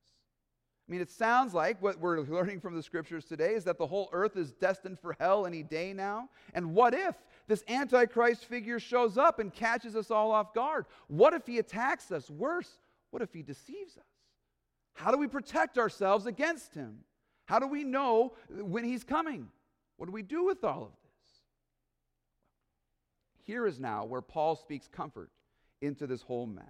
I 0.87 0.91
mean, 0.91 1.01
it 1.01 1.11
sounds 1.11 1.53
like 1.53 1.81
what 1.81 1.99
we're 1.99 2.21
learning 2.27 2.59
from 2.59 2.75
the 2.75 2.83
scriptures 2.83 3.25
today 3.25 3.53
is 3.53 3.63
that 3.65 3.77
the 3.77 3.87
whole 3.87 4.09
earth 4.11 4.35
is 4.35 4.51
destined 4.51 4.99
for 4.99 5.15
hell 5.19 5.45
any 5.45 5.63
day 5.63 5.93
now. 5.93 6.29
And 6.53 6.73
what 6.73 6.93
if 6.93 7.15
this 7.51 7.65
Antichrist 7.67 8.45
figure 8.45 8.79
shows 8.79 9.17
up 9.17 9.39
and 9.39 9.53
catches 9.53 9.93
us 9.97 10.09
all 10.09 10.31
off 10.31 10.53
guard? 10.53 10.85
What 11.09 11.33
if 11.33 11.45
he 11.45 11.59
attacks 11.59 12.09
us? 12.09 12.29
Worse, 12.29 12.77
what 13.09 13.21
if 13.21 13.33
he 13.33 13.41
deceives 13.41 13.97
us? 13.97 14.05
How 14.93 15.11
do 15.11 15.17
we 15.17 15.27
protect 15.27 15.77
ourselves 15.77 16.27
against 16.27 16.73
him? 16.73 16.99
How 17.43 17.59
do 17.59 17.67
we 17.67 17.83
know 17.83 18.35
when 18.49 18.85
he's 18.85 19.03
coming? 19.03 19.49
What 19.97 20.05
do 20.05 20.13
we 20.13 20.21
do 20.21 20.45
with 20.45 20.63
all 20.63 20.83
of 20.83 20.91
this? 21.03 21.11
Here 23.43 23.67
is 23.67 23.81
now 23.81 24.05
where 24.05 24.21
Paul 24.21 24.55
speaks 24.55 24.87
comfort 24.87 25.29
into 25.81 26.07
this 26.07 26.21
whole 26.21 26.45
mess 26.45 26.63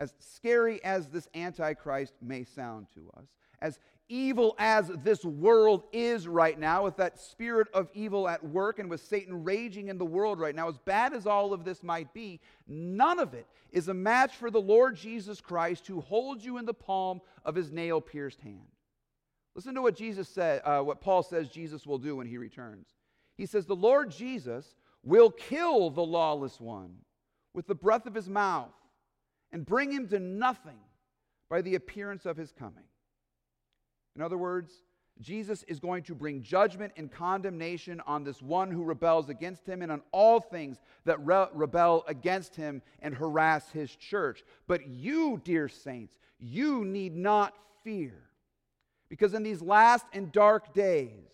as 0.00 0.12
scary 0.18 0.82
as 0.82 1.06
this 1.06 1.28
Antichrist 1.36 2.14
may 2.20 2.42
sound 2.42 2.88
to 2.94 3.08
us, 3.16 3.28
as 3.62 3.78
evil 4.08 4.54
as 4.58 4.90
this 5.02 5.24
world 5.24 5.84
is 5.92 6.28
right 6.28 6.58
now, 6.58 6.84
with 6.84 6.96
that 6.96 7.18
spirit 7.18 7.68
of 7.72 7.88
evil 7.94 8.28
at 8.28 8.44
work 8.44 8.78
and 8.78 8.90
with 8.90 9.00
Satan 9.00 9.42
raging 9.42 9.88
in 9.88 9.96
the 9.96 10.04
world 10.04 10.38
right 10.38 10.54
now, 10.54 10.68
as 10.68 10.76
bad 10.76 11.14
as 11.14 11.26
all 11.26 11.54
of 11.54 11.64
this 11.64 11.82
might 11.82 12.12
be, 12.12 12.40
none 12.66 13.18
of 13.18 13.32
it 13.32 13.46
is 13.70 13.88
a 13.88 13.94
match 13.94 14.36
for 14.36 14.50
the 14.50 14.60
Lord 14.60 14.96
Jesus 14.96 15.40
Christ 15.40 15.86
who 15.86 16.02
holds 16.02 16.44
you 16.44 16.58
in 16.58 16.66
the 16.66 16.74
palm 16.74 17.22
of 17.44 17.54
his 17.54 17.72
nail 17.72 18.00
pierced 18.02 18.40
hand. 18.40 18.66
Listen 19.54 19.74
to 19.74 19.82
what 19.82 19.96
Jesus 19.96 20.28
said, 20.28 20.60
uh, 20.64 20.80
what 20.80 21.00
Paul 21.00 21.22
says 21.22 21.48
Jesus 21.48 21.86
will 21.86 21.98
do 21.98 22.16
when 22.16 22.26
he 22.26 22.36
returns. 22.36 22.88
He 23.36 23.46
says, 23.46 23.64
The 23.64 23.76
Lord 23.76 24.10
Jesus 24.10 24.74
will 25.02 25.30
kill 25.30 25.90
the 25.90 26.04
lawless 26.04 26.60
one 26.60 26.96
with 27.54 27.66
the 27.66 27.74
breath 27.74 28.06
of 28.06 28.14
his 28.14 28.28
mouth 28.28 28.72
and 29.52 29.64
bring 29.64 29.90
him 29.90 30.08
to 30.08 30.18
nothing 30.18 30.78
by 31.50 31.60
the 31.60 31.74
appearance 31.74 32.24
of 32.24 32.36
his 32.36 32.52
coming. 32.52 32.84
In 34.16 34.22
other 34.22 34.38
words, 34.38 34.72
Jesus 35.20 35.62
is 35.64 35.78
going 35.78 36.02
to 36.04 36.14
bring 36.14 36.42
judgment 36.42 36.92
and 36.96 37.10
condemnation 37.10 38.00
on 38.06 38.24
this 38.24 38.42
one 38.42 38.70
who 38.70 38.82
rebels 38.82 39.28
against 39.28 39.66
him 39.66 39.82
and 39.82 39.92
on 39.92 40.02
all 40.10 40.40
things 40.40 40.78
that 41.04 41.24
re- 41.24 41.46
rebel 41.52 42.04
against 42.08 42.56
him 42.56 42.82
and 43.00 43.14
harass 43.14 43.70
his 43.70 43.94
church. 43.94 44.42
But 44.66 44.88
you, 44.88 45.40
dear 45.44 45.68
saints, 45.68 46.18
you 46.38 46.84
need 46.84 47.14
not 47.14 47.54
fear. 47.84 48.14
Because 49.08 49.34
in 49.34 49.42
these 49.42 49.60
last 49.62 50.06
and 50.12 50.32
dark 50.32 50.72
days, 50.72 51.28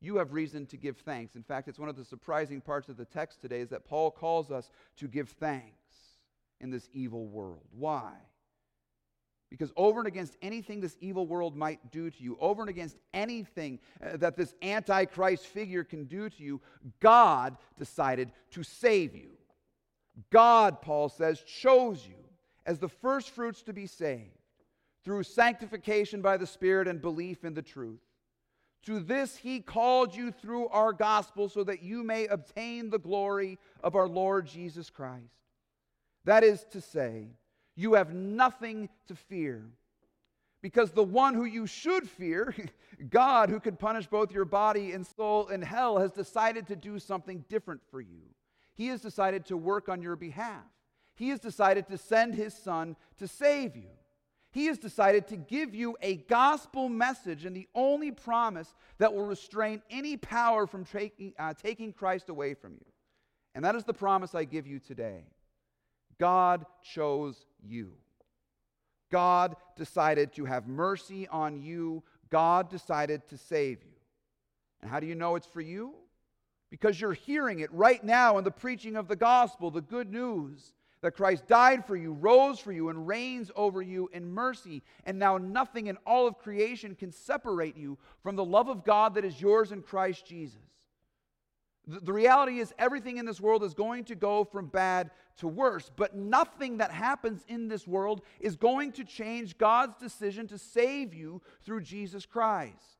you 0.00 0.16
have 0.16 0.32
reason 0.32 0.66
to 0.66 0.76
give 0.76 0.96
thanks. 0.98 1.36
In 1.36 1.42
fact, 1.42 1.68
it's 1.68 1.78
one 1.78 1.88
of 1.88 1.96
the 1.96 2.04
surprising 2.04 2.60
parts 2.60 2.88
of 2.88 2.96
the 2.96 3.04
text 3.04 3.40
today 3.40 3.60
is 3.60 3.68
that 3.70 3.84
Paul 3.84 4.10
calls 4.10 4.50
us 4.50 4.70
to 4.96 5.08
give 5.08 5.28
thanks 5.28 5.74
in 6.60 6.70
this 6.70 6.88
evil 6.92 7.26
world. 7.26 7.66
Why? 7.72 8.12
Because 9.50 9.72
over 9.76 10.00
and 10.00 10.06
against 10.06 10.36
anything 10.42 10.80
this 10.80 10.98
evil 11.00 11.26
world 11.26 11.56
might 11.56 11.90
do 11.90 12.10
to 12.10 12.22
you, 12.22 12.36
over 12.40 12.62
and 12.62 12.68
against 12.68 12.98
anything 13.14 13.78
uh, 14.02 14.18
that 14.18 14.36
this 14.36 14.54
Antichrist 14.60 15.46
figure 15.46 15.84
can 15.84 16.04
do 16.04 16.28
to 16.28 16.42
you, 16.42 16.60
God 17.00 17.56
decided 17.78 18.30
to 18.50 18.62
save 18.62 19.14
you. 19.14 19.30
God, 20.30 20.82
Paul 20.82 21.08
says, 21.08 21.40
chose 21.40 22.06
you 22.06 22.16
as 22.66 22.78
the 22.78 22.88
first 22.88 23.30
fruits 23.30 23.62
to 23.62 23.72
be 23.72 23.86
saved 23.86 24.36
through 25.04 25.22
sanctification 25.22 26.20
by 26.20 26.36
the 26.36 26.46
Spirit 26.46 26.86
and 26.86 27.00
belief 27.00 27.44
in 27.44 27.54
the 27.54 27.62
truth. 27.62 28.00
To 28.84 29.00
this 29.00 29.36
he 29.36 29.60
called 29.60 30.14
you 30.14 30.30
through 30.30 30.68
our 30.68 30.92
gospel 30.92 31.48
so 31.48 31.64
that 31.64 31.82
you 31.82 32.02
may 32.02 32.26
obtain 32.26 32.90
the 32.90 32.98
glory 32.98 33.58
of 33.82 33.96
our 33.96 34.08
Lord 34.08 34.46
Jesus 34.46 34.90
Christ. 34.90 35.24
That 36.24 36.44
is 36.44 36.64
to 36.72 36.80
say, 36.80 37.28
you 37.78 37.94
have 37.94 38.12
nothing 38.12 38.88
to 39.06 39.14
fear. 39.14 39.64
Because 40.60 40.90
the 40.90 41.04
one 41.04 41.34
who 41.34 41.44
you 41.44 41.68
should 41.68 42.08
fear, 42.08 42.52
God, 43.10 43.50
who 43.50 43.60
could 43.60 43.78
punish 43.78 44.08
both 44.08 44.32
your 44.32 44.44
body 44.44 44.90
and 44.90 45.06
soul 45.06 45.46
in 45.46 45.62
hell, 45.62 45.98
has 45.98 46.10
decided 46.10 46.66
to 46.66 46.76
do 46.76 46.98
something 46.98 47.44
different 47.48 47.80
for 47.92 48.00
you. 48.00 48.22
He 48.74 48.88
has 48.88 49.00
decided 49.00 49.46
to 49.46 49.56
work 49.56 49.88
on 49.88 50.02
your 50.02 50.16
behalf. 50.16 50.64
He 51.14 51.28
has 51.28 51.38
decided 51.38 51.86
to 51.86 51.98
send 51.98 52.34
his 52.34 52.52
son 52.52 52.96
to 53.18 53.28
save 53.28 53.76
you. 53.76 53.90
He 54.50 54.66
has 54.66 54.78
decided 54.78 55.28
to 55.28 55.36
give 55.36 55.72
you 55.72 55.96
a 56.02 56.16
gospel 56.16 56.88
message 56.88 57.44
and 57.44 57.54
the 57.54 57.68
only 57.76 58.10
promise 58.10 58.74
that 58.98 59.14
will 59.14 59.26
restrain 59.26 59.82
any 59.88 60.16
power 60.16 60.66
from 60.66 60.84
taking, 60.84 61.32
uh, 61.38 61.54
taking 61.54 61.92
Christ 61.92 62.28
away 62.28 62.54
from 62.54 62.72
you. 62.72 62.86
And 63.54 63.64
that 63.64 63.76
is 63.76 63.84
the 63.84 63.94
promise 63.94 64.34
I 64.34 64.44
give 64.44 64.66
you 64.66 64.80
today. 64.80 65.26
God 66.18 66.66
chose 66.82 67.46
you. 67.62 67.92
God 69.10 69.56
decided 69.76 70.32
to 70.34 70.44
have 70.44 70.66
mercy 70.66 71.26
on 71.28 71.60
you. 71.62 72.02
God 72.30 72.70
decided 72.70 73.26
to 73.28 73.38
save 73.38 73.82
you. 73.82 73.96
And 74.82 74.90
how 74.90 75.00
do 75.00 75.06
you 75.06 75.14
know 75.14 75.36
it's 75.36 75.46
for 75.46 75.60
you? 75.60 75.94
Because 76.70 77.00
you're 77.00 77.14
hearing 77.14 77.60
it 77.60 77.72
right 77.72 78.02
now 78.04 78.36
in 78.38 78.44
the 78.44 78.50
preaching 78.50 78.96
of 78.96 79.08
the 79.08 79.16
gospel, 79.16 79.70
the 79.70 79.80
good 79.80 80.12
news 80.12 80.74
that 81.00 81.16
Christ 81.16 81.46
died 81.46 81.86
for 81.86 81.96
you, 81.96 82.12
rose 82.12 82.58
for 82.58 82.72
you, 82.72 82.88
and 82.88 83.06
reigns 83.06 83.50
over 83.56 83.80
you 83.80 84.10
in 84.12 84.30
mercy. 84.30 84.82
And 85.06 85.18
now 85.18 85.38
nothing 85.38 85.86
in 85.86 85.96
all 86.04 86.26
of 86.26 86.38
creation 86.38 86.94
can 86.94 87.12
separate 87.12 87.76
you 87.76 87.96
from 88.22 88.36
the 88.36 88.44
love 88.44 88.68
of 88.68 88.84
God 88.84 89.14
that 89.14 89.24
is 89.24 89.40
yours 89.40 89.72
in 89.72 89.82
Christ 89.82 90.26
Jesus. 90.26 90.58
The 91.88 92.12
reality 92.12 92.58
is, 92.58 92.74
everything 92.78 93.16
in 93.16 93.24
this 93.24 93.40
world 93.40 93.64
is 93.64 93.72
going 93.72 94.04
to 94.04 94.14
go 94.14 94.44
from 94.44 94.66
bad 94.66 95.10
to 95.38 95.48
worse, 95.48 95.90
but 95.96 96.14
nothing 96.14 96.76
that 96.78 96.90
happens 96.90 97.46
in 97.48 97.66
this 97.66 97.86
world 97.86 98.20
is 98.40 98.56
going 98.56 98.92
to 98.92 99.04
change 99.04 99.56
God's 99.56 99.96
decision 99.96 100.46
to 100.48 100.58
save 100.58 101.14
you 101.14 101.40
through 101.62 101.80
Jesus 101.80 102.26
Christ. 102.26 102.98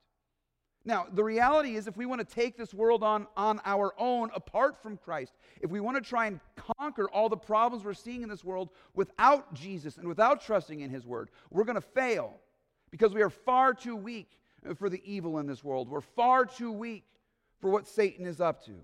Now, 0.87 1.07
the 1.13 1.23
reality 1.23 1.77
is, 1.77 1.87
if 1.87 1.99
we 1.99 2.07
want 2.07 2.27
to 2.27 2.35
take 2.35 2.57
this 2.57 2.73
world 2.73 3.03
on 3.03 3.27
on 3.37 3.61
our 3.67 3.93
own 3.99 4.31
apart 4.35 4.83
from 4.83 4.97
Christ, 4.97 5.35
if 5.61 5.71
we 5.71 5.81
want 5.81 6.03
to 6.03 6.09
try 6.09 6.25
and 6.25 6.41
conquer 6.79 7.11
all 7.11 7.29
the 7.29 7.37
problems 7.37 7.85
we're 7.85 7.93
seeing 7.93 8.23
in 8.23 8.29
this 8.31 8.43
world 8.43 8.71
without 8.95 9.53
Jesus 9.53 9.99
and 9.99 10.09
without 10.09 10.41
trusting 10.41 10.81
in 10.81 10.89
His 10.89 11.05
Word, 11.05 11.29
we're 11.51 11.65
going 11.65 11.75
to 11.75 11.83
fail 11.83 12.37
because 12.91 13.13
we 13.13 13.21
are 13.21 13.29
far 13.29 13.75
too 13.75 13.97
weak 13.97 14.39
for 14.77 14.89
the 14.89 15.03
evil 15.05 15.39
in 15.41 15.47
this 15.47 15.63
world. 15.63 15.91
We're 15.91 16.01
far 16.01 16.47
too 16.47 16.73
weak 16.73 17.05
for 17.61 17.71
what 17.71 17.87
Satan 17.87 18.27
is 18.27 18.41
up 18.41 18.65
to. 18.67 18.75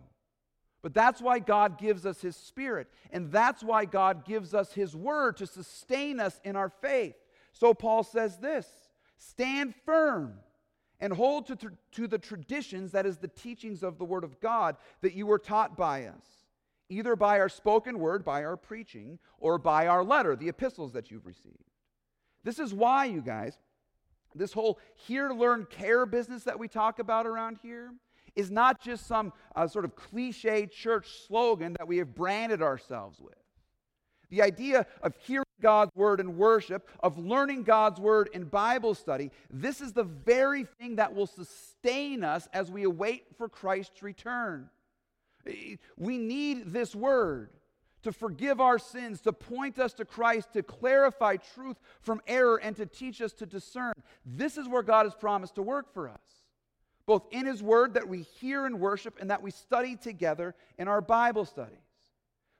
But 0.82 0.92
that's 0.92 1.22
why 1.22 1.38
God 1.38 1.78
gives 1.78 2.04
us 2.04 2.20
His 2.20 2.36
Spirit, 2.36 2.88
and 3.10 3.32
that's 3.32 3.62
why 3.62 3.86
God 3.86 4.26
gives 4.26 4.52
us 4.52 4.74
His 4.74 4.94
Word 4.94 5.38
to 5.38 5.46
sustain 5.46 6.20
us 6.20 6.38
in 6.44 6.56
our 6.56 6.68
faith. 6.68 7.14
So 7.52 7.72
Paul 7.72 8.02
says 8.02 8.36
this 8.36 8.66
stand 9.16 9.74
firm 9.86 10.34
and 11.00 11.12
hold 11.12 11.46
to, 11.46 11.56
to 11.92 12.06
the 12.06 12.18
traditions, 12.18 12.92
that 12.92 13.06
is, 13.06 13.16
the 13.16 13.28
teachings 13.28 13.82
of 13.82 13.96
the 13.98 14.04
Word 14.04 14.24
of 14.24 14.40
God, 14.40 14.76
that 15.00 15.14
you 15.14 15.26
were 15.26 15.38
taught 15.38 15.76
by 15.76 16.04
us, 16.04 16.24
either 16.88 17.16
by 17.16 17.40
our 17.40 17.48
spoken 17.48 17.98
word, 17.98 18.24
by 18.24 18.44
our 18.44 18.56
preaching, 18.56 19.18
or 19.38 19.56
by 19.56 19.86
our 19.86 20.04
letter, 20.04 20.36
the 20.36 20.48
epistles 20.48 20.92
that 20.92 21.10
you've 21.10 21.26
received. 21.26 21.70
This 22.42 22.58
is 22.58 22.74
why, 22.74 23.06
you 23.06 23.22
guys, 23.22 23.56
this 24.34 24.52
whole 24.52 24.78
hear, 24.94 25.30
learn, 25.30 25.66
care 25.70 26.04
business 26.04 26.44
that 26.44 26.58
we 26.58 26.68
talk 26.68 26.98
about 26.98 27.26
around 27.26 27.58
here 27.62 27.92
is 28.36 28.50
not 28.50 28.80
just 28.80 29.06
some 29.06 29.32
uh, 29.54 29.66
sort 29.66 29.84
of 29.84 29.94
cliche 29.96 30.66
church 30.66 31.26
slogan 31.26 31.74
that 31.78 31.88
we 31.88 31.98
have 31.98 32.14
branded 32.14 32.62
ourselves 32.62 33.20
with. 33.20 33.34
The 34.30 34.42
idea 34.42 34.86
of 35.02 35.14
hearing 35.26 35.44
God's 35.60 35.94
word 35.94 36.18
in 36.18 36.36
worship, 36.36 36.88
of 37.00 37.18
learning 37.18 37.62
God's 37.62 38.00
word 38.00 38.28
in 38.34 38.44
Bible 38.44 38.94
study, 38.94 39.30
this 39.50 39.80
is 39.80 39.92
the 39.92 40.04
very 40.04 40.64
thing 40.64 40.96
that 40.96 41.14
will 41.14 41.26
sustain 41.26 42.24
us 42.24 42.48
as 42.52 42.70
we 42.70 42.82
await 42.82 43.24
for 43.38 43.48
Christ's 43.48 44.02
return. 44.02 44.68
We 45.96 46.18
need 46.18 46.72
this 46.72 46.94
word 46.94 47.50
to 48.02 48.12
forgive 48.12 48.60
our 48.60 48.78
sins, 48.78 49.20
to 49.22 49.32
point 49.32 49.78
us 49.78 49.94
to 49.94 50.04
Christ, 50.04 50.52
to 50.52 50.62
clarify 50.62 51.36
truth 51.36 51.78
from 52.00 52.20
error, 52.26 52.56
and 52.56 52.76
to 52.76 52.86
teach 52.86 53.22
us 53.22 53.32
to 53.34 53.46
discern. 53.46 53.94
This 54.26 54.58
is 54.58 54.68
where 54.68 54.82
God 54.82 55.06
has 55.06 55.14
promised 55.14 55.54
to 55.54 55.62
work 55.62 55.92
for 55.92 56.08
us, 56.08 56.20
both 57.06 57.26
in 57.30 57.46
His 57.46 57.62
Word 57.62 57.94
that 57.94 58.08
we 58.08 58.22
hear 58.22 58.66
and 58.66 58.80
worship 58.80 59.18
and 59.20 59.30
that 59.30 59.42
we 59.42 59.50
study 59.50 59.96
together 59.96 60.54
in 60.78 60.88
our 60.88 61.00
Bible 61.00 61.44
studies. 61.44 61.78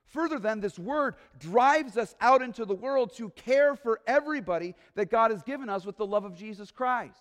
Further, 0.07 0.39
then, 0.39 0.59
this 0.59 0.77
Word 0.77 1.15
drives 1.39 1.97
us 1.97 2.15
out 2.21 2.41
into 2.41 2.65
the 2.65 2.75
world 2.75 3.13
to 3.17 3.29
care 3.31 3.75
for 3.75 4.01
everybody 4.07 4.75
that 4.95 5.09
God 5.09 5.31
has 5.31 5.41
given 5.43 5.69
us 5.69 5.85
with 5.85 5.97
the 5.97 6.05
love 6.05 6.25
of 6.25 6.35
Jesus 6.35 6.71
Christ. 6.71 7.17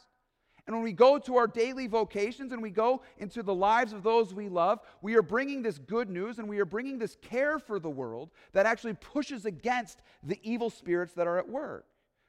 And 0.67 0.75
when 0.75 0.83
we 0.83 0.93
go 0.93 1.19
to 1.19 1.37
our 1.37 1.47
daily 1.47 1.87
vocations 1.87 2.53
and 2.53 2.63
we 2.63 2.71
go 2.71 3.03
into 3.19 3.43
the 3.43 3.55
lives 3.55 3.93
of 3.93 4.03
those 4.03 4.33
we 4.33 4.49
love, 4.49 4.81
we 5.03 5.15
are 5.15 5.23
bringing 5.23 5.63
this 5.63 5.79
good 5.79 6.09
news 6.09 6.39
and 6.39 6.49
we 6.49 6.59
are 6.59 6.65
bringing 6.65 6.99
this 6.99 7.17
care 7.21 7.59
for 7.59 7.79
the 7.79 7.91
world 7.91 8.31
that 8.53 8.65
actually 8.65 8.95
pushes 8.95 9.45
against 9.45 10.01
the 10.23 10.39
evil 10.43 10.71
spirits 10.71 11.13
that 11.15 11.27
are 11.27 11.39
at 11.39 11.49
work, 11.49 11.85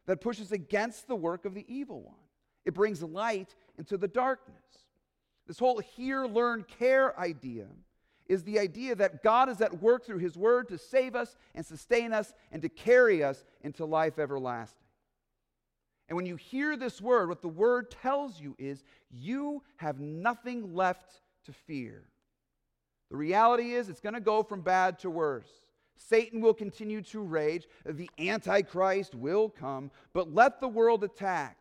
that 0.06 0.20
pushes 0.20 0.52
against 0.52 1.08
the 1.08 1.16
work 1.16 1.46
of 1.46 1.54
the 1.54 1.66
evil 1.74 2.02
one. 2.02 2.16
It 2.66 2.74
brings 2.74 3.02
light 3.02 3.56
into 3.78 3.98
the 3.98 4.08
darkness. 4.08 4.85
This 5.48 5.60
whole 5.60 5.80
hear, 5.80 6.26
learn, 6.26 6.64
care 6.64 7.18
idea 7.20 7.68
is 8.28 8.44
the 8.44 8.60
idea 8.60 8.96
that 8.96 9.22
God 9.24 9.50
is 9.50 9.62
at 9.62 9.82
work 9.82 10.06
through 10.06 10.18
His 10.18 10.36
Word 10.36 10.68
to 10.70 10.78
save 10.78 11.16
us 11.16 11.38
and 11.54 11.66
sustain 11.66 12.14
us 12.14 12.34
and 12.52 12.62
to 12.64 12.70
carry 12.70 13.24
us 13.24 13.46
into 13.62 13.86
life 13.86 14.18
everlasting. 14.18 14.86
And 16.08 16.16
when 16.16 16.26
you 16.26 16.36
hear 16.36 16.78
this 16.78 17.02
word, 17.02 17.30
what 17.30 17.42
the 17.42 17.48
word 17.48 17.90
tells 17.90 18.40
you 18.40 18.56
is 18.60 18.84
you 19.10 19.64
have 19.78 20.00
nothing 20.00 20.76
left 20.76 21.22
to 21.46 21.54
fear. 21.54 22.04
The 23.10 23.18
reality 23.18 23.74
is 23.74 23.90
it's 23.90 24.02
going 24.02 24.14
to 24.14 24.22
go 24.22 24.44
from 24.44 24.62
bad 24.62 25.00
to 25.00 25.10
worse. 25.10 25.50
Satan 25.98 26.42
will 26.42 26.54
continue 26.54 27.02
to 27.04 27.22
rage. 27.22 27.68
The 27.86 28.10
Antichrist 28.20 29.16
will 29.16 29.50
come, 29.50 29.90
but 30.14 30.34
let 30.34 30.60
the 30.60 30.68
world 30.68 31.04
attack. 31.04 31.58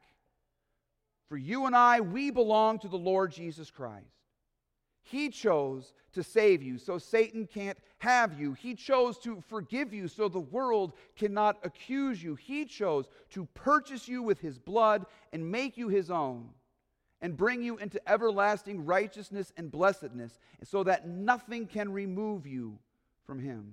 For 1.29 1.37
you 1.37 1.67
and 1.67 1.75
I, 1.75 2.01
we 2.01 2.31
belong 2.31 2.79
to 2.81 2.89
the 2.89 2.99
Lord 2.99 3.33
Jesus 3.33 3.71
Christ. 3.71 4.05
He 5.03 5.29
chose 5.29 5.93
to 6.13 6.23
save 6.23 6.63
you, 6.63 6.79
so 6.79 6.97
Satan 6.97 7.47
can't 7.47 7.79
have 7.99 8.39
you. 8.39 8.55
He 8.55 8.75
chose 8.75 9.19
to 9.19 9.43
forgive 9.49 9.93
you, 9.93 10.09
so 10.09 10.29
the 10.29 10.41
world 10.41 10.95
cannot 11.17 11.59
accuse 11.63 12.23
you. 12.23 12.37
He 12.37 12.65
chose 12.65 13.07
to 13.31 13.47
purchase 13.55 14.09
you 14.09 14.23
with 14.23 14.41
his 14.41 14.59
blood 14.59 15.05
and 15.33 15.51
make 15.51 15.77
you 15.77 15.89
his 15.89 16.11
own 16.11 16.49
and 17.21 17.37
bring 17.37 17.63
you 17.63 17.79
into 17.79 18.01
everlasting 18.09 18.85
righteousness 18.85 19.53
and 19.57 19.71
blessedness, 19.71 20.39
so 20.63 20.85
that 20.85 21.09
nothing 21.09 21.67
can 21.67 21.91
remove 21.91 22.47
you 22.47 22.79
from 23.27 23.39
him. 23.39 23.73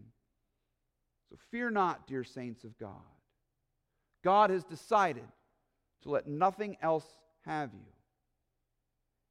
So 1.30 1.38
fear 1.50 1.70
not, 1.70 2.08
dear 2.08 2.24
saints 2.24 2.64
of 2.64 2.78
God. 2.78 2.92
God 4.24 4.52
has 4.52 4.64
decided 4.64 5.28
to 6.04 6.10
let 6.10 6.28
nothing 6.28 6.78
else 6.82 7.06
have 7.46 7.72
you. 7.74 7.86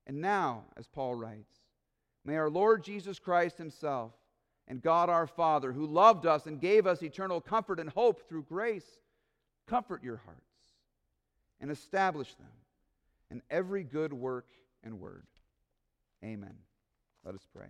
And 0.07 0.21
now, 0.21 0.65
as 0.77 0.87
Paul 0.87 1.15
writes, 1.15 1.53
May 2.25 2.37
our 2.37 2.51
Lord 2.51 2.83
Jesus 2.83 3.19
Christ 3.19 3.59
Himself 3.59 4.13
and 4.69 4.83
God 4.83 5.09
our 5.09 5.27
Father, 5.27 5.73
who 5.73 5.87
loved 5.87 6.27
us 6.27 6.47
and 6.47 6.61
gave 6.61 6.87
us 6.87 7.03
eternal 7.03 7.41
comfort 7.41 7.81
and 7.81 7.91
hope 7.91 8.29
through 8.29 8.45
grace, 8.45 8.87
comfort 9.67 10.03
your 10.03 10.21
hearts 10.25 10.41
and 11.61 11.71
establish 11.71 12.35
them 12.35 12.47
in 13.31 13.43
every 13.51 13.85
good 13.85 14.13
work 14.13 14.47
and 14.83 14.99
word. 15.01 15.27
Amen. 16.25 16.55
Let 17.25 17.35
us 17.35 17.47
pray. 17.55 17.69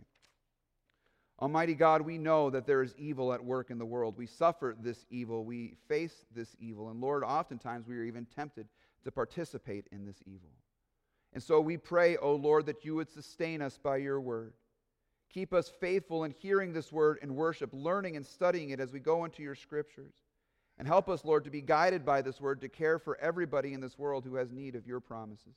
Almighty 1.40 1.74
God, 1.74 2.02
we 2.02 2.18
know 2.18 2.50
that 2.50 2.66
there 2.66 2.82
is 2.82 2.94
evil 2.98 3.32
at 3.32 3.42
work 3.42 3.70
in 3.70 3.78
the 3.78 3.86
world. 3.86 4.16
We 4.18 4.26
suffer 4.26 4.76
this 4.78 5.06
evil. 5.10 5.44
We 5.44 5.76
face 5.88 6.26
this 6.34 6.54
evil. 6.60 6.90
And 6.90 7.00
Lord, 7.00 7.24
oftentimes 7.24 7.86
we 7.86 7.96
are 7.96 8.04
even 8.04 8.26
tempted 8.26 8.68
to 9.04 9.10
participate 9.10 9.86
in 9.90 10.04
this 10.04 10.22
evil. 10.26 10.50
And 11.32 11.42
so 11.42 11.60
we 11.60 11.78
pray, 11.78 12.16
O 12.18 12.34
Lord, 12.34 12.66
that 12.66 12.84
you 12.84 12.94
would 12.96 13.08
sustain 13.08 13.62
us 13.62 13.78
by 13.78 13.98
your 13.98 14.20
word. 14.20 14.52
Keep 15.32 15.54
us 15.54 15.72
faithful 15.80 16.24
in 16.24 16.32
hearing 16.32 16.72
this 16.72 16.92
word 16.92 17.18
in 17.22 17.36
worship, 17.36 17.70
learning 17.72 18.16
and 18.16 18.26
studying 18.26 18.70
it 18.70 18.80
as 18.80 18.92
we 18.92 18.98
go 18.98 19.24
into 19.24 19.42
your 19.42 19.54
scriptures. 19.54 20.14
And 20.76 20.88
help 20.88 21.08
us, 21.08 21.24
Lord, 21.24 21.44
to 21.44 21.50
be 21.50 21.60
guided 21.60 22.04
by 22.04 22.20
this 22.20 22.40
word 22.40 22.60
to 22.62 22.68
care 22.68 22.98
for 22.98 23.16
everybody 23.18 23.72
in 23.72 23.80
this 23.80 23.98
world 23.98 24.24
who 24.24 24.34
has 24.34 24.50
need 24.50 24.74
of 24.74 24.86
your 24.86 25.00
promises. 25.00 25.54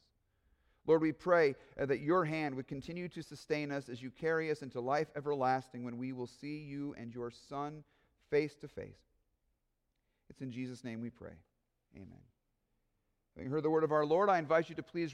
Lord, 0.86 1.02
we 1.02 1.12
pray 1.12 1.56
uh, 1.80 1.86
that 1.86 2.02
your 2.02 2.26
hand 2.26 2.56
would 2.56 2.68
continue 2.68 3.08
to 3.10 3.24
sustain 3.24 3.72
us 3.72 3.90
as 3.90 4.02
you 4.02 4.12
carry 4.12 4.52
us 4.52 4.62
into 4.62 4.82
life 4.82 5.08
everlasting 5.16 5.84
when 5.84 5.98
we 5.98 6.12
will 6.12 6.28
see 6.28 6.58
you 6.58 6.94
and 6.98 7.14
your 7.14 7.32
Son 7.32 7.84
face 8.30 8.56
to 8.58 8.68
face. 8.68 9.00
It's 10.30 10.42
in 10.42 10.52
Jesus' 10.52 10.84
name 10.84 11.02
we 11.02 11.10
pray. 11.10 11.34
Amen. 11.96 12.20
Having 13.36 13.52
heard 13.52 13.64
the 13.64 13.70
word 13.70 13.84
of 13.84 13.92
our 13.92 14.06
Lord, 14.06 14.30
I 14.30 14.38
invite 14.38 14.70
you 14.70 14.76
to 14.76 14.84
please 14.84 15.12